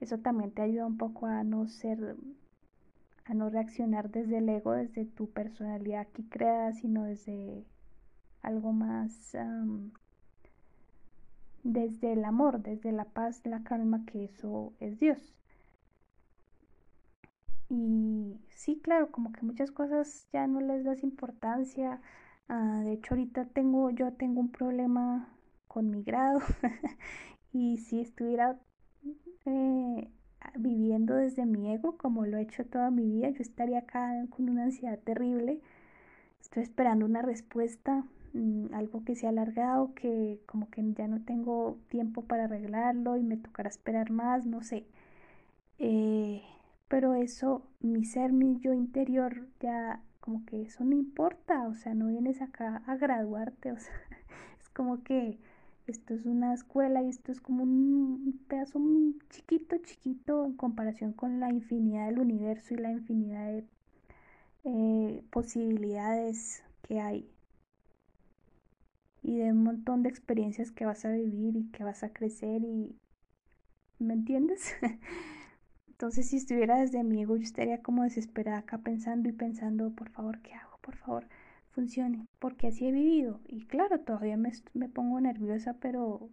Eso 0.00 0.18
también 0.18 0.50
te 0.52 0.62
ayuda 0.62 0.86
un 0.86 0.98
poco 0.98 1.26
a 1.26 1.44
no 1.44 1.66
ser, 1.66 2.16
a 3.24 3.34
no 3.34 3.50
reaccionar 3.50 4.10
desde 4.10 4.38
el 4.38 4.48
ego, 4.48 4.72
desde 4.72 5.06
tu 5.06 5.30
personalidad 5.30 6.02
aquí 6.02 6.24
creada, 6.24 6.72
sino 6.72 7.04
desde 7.04 7.64
algo 8.42 8.72
más, 8.72 9.36
desde 11.62 12.12
el 12.12 12.24
amor, 12.24 12.62
desde 12.62 12.92
la 12.92 13.06
paz, 13.06 13.40
la 13.44 13.62
calma, 13.64 14.04
que 14.04 14.24
eso 14.24 14.72
es 14.80 15.00
Dios. 15.00 15.34
Y 17.76 18.38
sí, 18.54 18.80
claro, 18.82 19.10
como 19.10 19.32
que 19.32 19.42
muchas 19.42 19.72
cosas 19.72 20.28
ya 20.32 20.46
no 20.46 20.60
les 20.60 20.84
das 20.84 21.02
importancia. 21.02 22.00
Ah, 22.48 22.82
de 22.84 22.92
hecho, 22.92 23.14
ahorita 23.14 23.46
tengo, 23.46 23.90
yo 23.90 24.12
tengo 24.12 24.40
un 24.40 24.50
problema 24.52 25.28
con 25.66 25.90
mi 25.90 26.02
grado. 26.04 26.40
y 27.52 27.78
si 27.78 28.00
estuviera 28.00 28.56
eh, 29.46 30.08
viviendo 30.56 31.14
desde 31.16 31.46
mi 31.46 31.72
ego, 31.72 31.96
como 31.98 32.26
lo 32.26 32.38
he 32.38 32.42
hecho 32.42 32.64
toda 32.66 32.90
mi 32.90 33.06
vida, 33.10 33.30
yo 33.30 33.42
estaría 33.42 33.80
acá 33.80 34.12
con 34.30 34.48
una 34.50 34.64
ansiedad 34.64 34.98
terrible. 35.00 35.60
Estoy 36.42 36.62
esperando 36.64 37.06
una 37.06 37.22
respuesta, 37.22 38.04
mm, 38.34 38.74
algo 38.74 39.04
que 39.04 39.16
se 39.16 39.26
ha 39.26 39.30
alargado, 39.30 39.94
que 39.94 40.40
como 40.46 40.70
que 40.70 40.82
ya 40.94 41.08
no 41.08 41.22
tengo 41.24 41.78
tiempo 41.88 42.22
para 42.24 42.44
arreglarlo 42.44 43.16
y 43.16 43.22
me 43.24 43.36
tocará 43.38 43.68
esperar 43.70 44.10
más, 44.10 44.46
no 44.46 44.62
sé. 44.62 44.86
Eh, 45.78 46.42
pero 46.88 47.14
eso, 47.14 47.66
mi 47.80 48.04
ser, 48.04 48.32
mi 48.32 48.58
yo 48.60 48.72
interior, 48.72 49.48
ya 49.60 50.02
como 50.20 50.44
que 50.46 50.62
eso 50.62 50.84
no 50.84 50.94
importa, 50.96 51.66
o 51.68 51.74
sea, 51.74 51.94
no 51.94 52.06
vienes 52.08 52.40
acá 52.42 52.82
a 52.86 52.96
graduarte, 52.96 53.72
o 53.72 53.78
sea, 53.78 53.94
es 54.60 54.68
como 54.70 55.02
que 55.02 55.38
esto 55.86 56.14
es 56.14 56.24
una 56.26 56.54
escuela 56.54 57.02
y 57.02 57.08
esto 57.10 57.32
es 57.32 57.40
como 57.40 57.64
un 57.64 58.40
pedazo 58.48 58.80
chiquito, 59.30 59.76
chiquito 59.84 60.44
en 60.46 60.54
comparación 60.56 61.12
con 61.12 61.40
la 61.40 61.50
infinidad 61.52 62.06
del 62.06 62.20
universo 62.20 62.74
y 62.74 62.78
la 62.78 62.92
infinidad 62.92 63.46
de 63.52 63.64
eh, 64.64 65.22
posibilidades 65.30 66.64
que 66.82 67.00
hay 67.00 67.28
y 69.22 69.38
de 69.38 69.50
un 69.50 69.64
montón 69.64 70.02
de 70.04 70.08
experiencias 70.10 70.70
que 70.70 70.86
vas 70.86 71.04
a 71.04 71.10
vivir 71.10 71.56
y 71.56 71.70
que 71.72 71.82
vas 71.82 72.04
a 72.04 72.12
crecer 72.12 72.62
y 72.62 72.94
¿me 73.98 74.14
entiendes? 74.14 74.74
Entonces, 76.04 76.28
si 76.28 76.36
estuviera 76.36 76.78
desde 76.78 77.02
mi 77.02 77.22
ego, 77.22 77.38
yo 77.38 77.44
estaría 77.44 77.80
como 77.80 78.02
desesperada 78.02 78.58
acá 78.58 78.76
pensando 78.76 79.30
y 79.30 79.32
pensando, 79.32 79.88
por 79.88 80.10
favor, 80.10 80.42
¿qué 80.42 80.52
hago? 80.52 80.76
Por 80.82 80.96
favor, 80.96 81.26
funcione, 81.70 82.26
porque 82.38 82.66
así 82.66 82.86
he 82.86 82.92
vivido. 82.92 83.40
Y 83.46 83.64
claro, 83.64 83.98
todavía 84.00 84.36
me, 84.36 84.52
me 84.74 84.90
pongo 84.90 85.18
nerviosa, 85.18 85.78
pero 85.80 86.28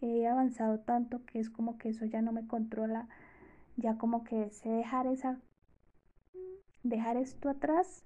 he 0.00 0.26
avanzado 0.26 0.80
tanto 0.80 1.26
que 1.26 1.40
es 1.40 1.50
como 1.50 1.76
que 1.76 1.90
eso 1.90 2.06
ya 2.06 2.22
no 2.22 2.32
me 2.32 2.46
controla, 2.46 3.06
ya 3.76 3.98
como 3.98 4.24
que 4.24 4.48
sé 4.48 4.70
dejar 4.70 5.06
esa, 5.08 5.38
dejar 6.82 7.18
esto 7.18 7.50
atrás 7.50 8.02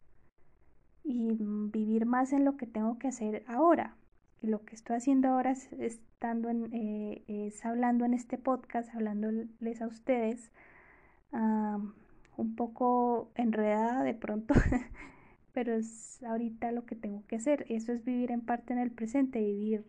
y 1.04 1.36
vivir 1.38 2.04
más 2.04 2.32
en 2.32 2.44
lo 2.44 2.56
que 2.56 2.66
tengo 2.66 2.98
que 2.98 3.06
hacer 3.06 3.44
ahora. 3.46 3.94
Lo 4.44 4.62
que 4.62 4.74
estoy 4.74 4.96
haciendo 4.96 5.28
ahora 5.28 5.52
es, 5.52 5.72
estando 5.72 6.50
en, 6.50 6.70
eh, 6.74 7.24
es 7.28 7.64
hablando 7.64 8.04
en 8.04 8.12
este 8.12 8.36
podcast, 8.36 8.94
hablándoles 8.94 9.80
a 9.80 9.86
ustedes, 9.86 10.52
un 11.32 12.54
poco 12.54 13.30
enredada 13.36 14.02
de 14.02 14.12
pronto, 14.12 14.54
pero 15.54 15.72
es 15.74 16.22
ahorita 16.24 16.72
lo 16.72 16.84
que 16.84 16.94
tengo 16.94 17.24
que 17.26 17.36
hacer. 17.36 17.64
Eso 17.70 17.92
es 17.92 18.04
vivir 18.04 18.32
en 18.32 18.42
parte 18.42 18.74
en 18.74 18.80
el 18.80 18.90
presente, 18.90 19.40
vivir 19.40 19.86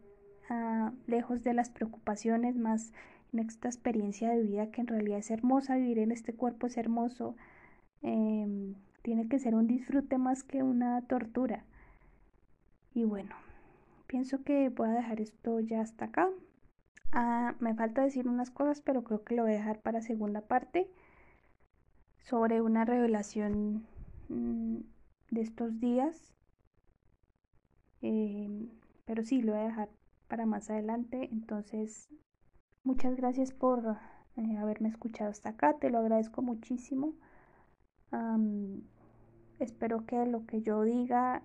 ah, 0.49 0.93
lejos 1.05 1.43
de 1.43 1.53
las 1.53 1.69
preocupaciones, 1.69 2.55
más 2.55 2.93
en 3.33 3.39
esta 3.39 3.67
experiencia 3.67 4.29
de 4.29 4.41
vida 4.41 4.71
que 4.71 4.79
en 4.79 4.87
realidad 4.87 5.19
es 5.19 5.31
hermosa, 5.31 5.75
vivir 5.75 5.99
en 5.99 6.13
este 6.13 6.33
cuerpo 6.33 6.67
es 6.67 6.77
hermoso. 6.77 7.35
Em, 8.01 8.75
tiene 9.01 9.27
que 9.27 9.37
ser 9.37 9.53
un 9.53 9.67
disfrute 9.67 10.17
más 10.17 10.43
que 10.43 10.63
una 10.63 11.01
tortura. 11.01 11.65
Y 12.93 13.03
bueno, 13.03 13.35
pienso 14.07 14.43
que 14.43 14.69
voy 14.69 14.89
a 14.89 14.93
dejar 14.93 15.21
esto 15.21 15.59
ya 15.59 15.81
hasta 15.81 16.05
acá. 16.05 16.29
Ah, 17.11 17.55
me 17.59 17.73
falta 17.75 18.01
decir 18.03 18.27
unas 18.27 18.51
cosas, 18.51 18.81
pero 18.81 19.03
creo 19.03 19.23
que 19.23 19.35
lo 19.35 19.43
voy 19.43 19.53
a 19.53 19.57
dejar 19.57 19.79
para 19.81 20.01
segunda 20.01 20.41
parte 20.41 20.89
sobre 22.19 22.61
una 22.61 22.85
revelación 22.85 23.85
mm, 24.29 24.77
de 25.31 25.41
estos 25.41 25.79
días. 25.79 26.33
Em, 28.01 28.69
pero 29.05 29.23
sí, 29.23 29.41
lo 29.41 29.53
voy 29.53 29.61
a 29.61 29.65
dejar 29.65 29.89
para 30.27 30.45
más 30.45 30.69
adelante. 30.69 31.29
Entonces, 31.31 32.09
muchas 32.83 33.15
gracias 33.15 33.51
por 33.51 33.97
eh, 34.37 34.57
haberme 34.57 34.89
escuchado 34.89 35.29
hasta 35.29 35.49
acá, 35.49 35.77
te 35.77 35.89
lo 35.89 35.99
agradezco 35.99 36.41
muchísimo. 36.41 37.13
espero 39.59 40.05
que 40.05 40.25
lo 40.25 40.45
que 40.45 40.61
yo 40.61 40.83
diga 40.83 41.43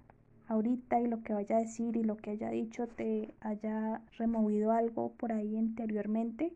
ahorita 0.50 1.00
y 1.00 1.06
lo 1.06 1.22
que 1.22 1.32
vaya 1.32 1.56
a 1.56 1.60
decir 1.60 1.96
y 1.96 2.02
lo 2.02 2.16
que 2.16 2.30
haya 2.30 2.50
dicho 2.50 2.88
te 2.88 3.34
haya 3.40 4.02
removido 4.18 4.72
algo 4.72 5.12
por 5.12 5.32
ahí 5.32 5.56
interiormente. 5.56 6.52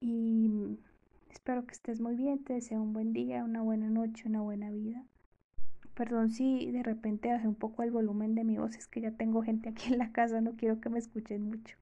Y 0.00 0.78
espero 1.30 1.66
que 1.66 1.72
estés 1.72 2.00
muy 2.00 2.16
bien, 2.16 2.42
te 2.42 2.54
deseo 2.54 2.80
un 2.82 2.94
buen 2.94 3.12
día, 3.12 3.44
una 3.44 3.60
buena 3.60 3.90
noche, 3.90 4.24
una 4.26 4.40
buena 4.40 4.70
vida. 4.70 5.04
Perdón 5.94 6.30
si 6.30 6.70
de 6.70 6.82
repente 6.82 7.30
bajé 7.30 7.46
un 7.46 7.54
poco 7.54 7.82
el 7.82 7.90
volumen 7.90 8.34
de 8.34 8.44
mi 8.44 8.56
voz, 8.56 8.74
es 8.76 8.86
que 8.88 9.02
ya 9.02 9.10
tengo 9.12 9.42
gente 9.42 9.68
aquí 9.68 9.92
en 9.92 9.98
la 9.98 10.12
casa, 10.12 10.40
no 10.40 10.52
quiero 10.56 10.80
que 10.80 10.88
me 10.88 10.98
escuchen 10.98 11.42
mucho. 11.42 11.76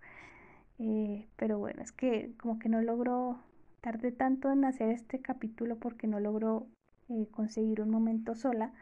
Eh, 0.81 1.29
pero 1.37 1.59
bueno, 1.59 1.83
es 1.83 1.93
que 1.93 2.33
como 2.37 2.59
que 2.59 2.69
no 2.69 2.83
logro, 2.83 3.39
tardé 3.81 4.11
tanto 4.11 4.51
en 4.51 4.65
hacer 4.65 4.91
este 4.91 5.21
capítulo 5.21 5.77
porque 5.77 6.09
no 6.09 6.19
logro 6.19 6.67
eh, 7.09 7.29
conseguir 7.31 7.81
un 7.81 7.91
momento 7.91 8.35
sola. 8.35 8.73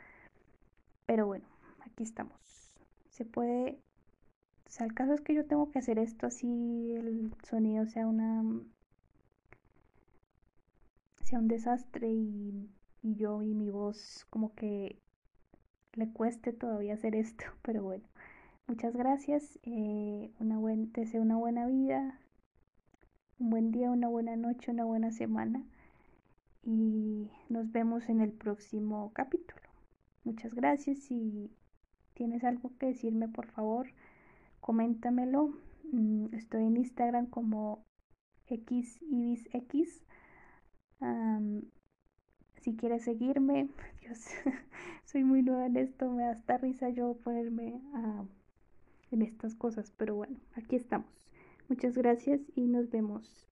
Pero 1.09 1.27
bueno, 1.27 1.47
aquí 1.81 2.03
estamos. 2.03 2.39
Se 3.09 3.25
puede, 3.25 3.81
o 4.67 4.71
sea, 4.71 4.85
el 4.85 4.93
caso 4.93 5.15
es 5.15 5.23
que 5.23 5.35
yo 5.35 5.47
tengo 5.47 5.71
que 5.71 5.79
hacer 5.79 5.99
esto 5.99 6.27
así 6.27 6.93
el 6.95 7.33
sonido 7.49 7.87
sea 7.87 8.07
una 8.07 8.45
sea 11.23 11.39
un 11.39 11.49
desastre 11.49 12.11
y, 12.11 12.69
y 13.03 13.15
yo 13.15 13.43
y 13.43 13.55
mi 13.55 13.71
voz 13.71 14.27
como 14.29 14.55
que 14.55 14.99
le 15.95 16.13
cueste 16.13 16.53
todavía 16.53 16.95
hacer 16.95 17.15
esto, 17.17 17.45
pero 17.63 17.83
bueno. 17.83 18.05
Muchas 18.67 18.95
gracias, 18.95 19.59
eh, 19.63 20.31
una 20.41 20.59
buen, 20.59 20.93
deseo 20.93 21.23
una 21.23 21.37
buena 21.37 21.67
vida, 21.67 22.21
un 23.39 23.49
buen 23.49 23.73
día, 23.73 23.91
una 23.91 24.09
buena 24.09 24.37
noche, 24.37 24.71
una 24.71 24.85
buena 24.85 25.11
semana 25.11 25.65
y 26.65 27.31
nos 27.49 27.73
vemos 27.73 28.11
en 28.11 28.21
el 28.21 28.33
próximo 28.33 29.11
capítulo. 29.15 29.68
Muchas 30.29 30.53
gracias. 30.53 30.99
Si 30.99 31.51
tienes 32.13 32.45
algo 32.45 32.77
que 32.79 32.85
decirme, 32.89 33.29
por 33.29 33.47
favor, 33.47 33.87
coméntamelo. 34.61 35.55
Mm, 35.91 36.35
estoy 36.35 36.65
en 36.65 36.77
Instagram 36.77 37.29
como 37.29 37.87
xibisx. 38.47 40.05
si 42.61 42.77
quieres 42.77 43.05
seguirme, 43.05 43.71
Dios, 44.03 44.19
soy 45.07 45.25
muy 45.25 45.43
nueva 45.43 45.65
en 45.65 45.79
esto, 45.79 46.11
me 46.11 46.25
da 46.25 46.33
hasta 46.33 46.59
risa 46.59 46.91
yo 46.91 47.17
ponerme 47.25 47.81
en 49.11 49.23
estas 49.23 49.55
cosas, 49.55 49.95
pero 49.97 50.15
bueno, 50.15 50.37
aquí 50.53 50.77
estamos. 50.77 51.09
Muchas 51.71 51.97
gracias 51.97 52.43
y 52.55 52.67
nos 52.67 52.91
vemos. 52.91 53.49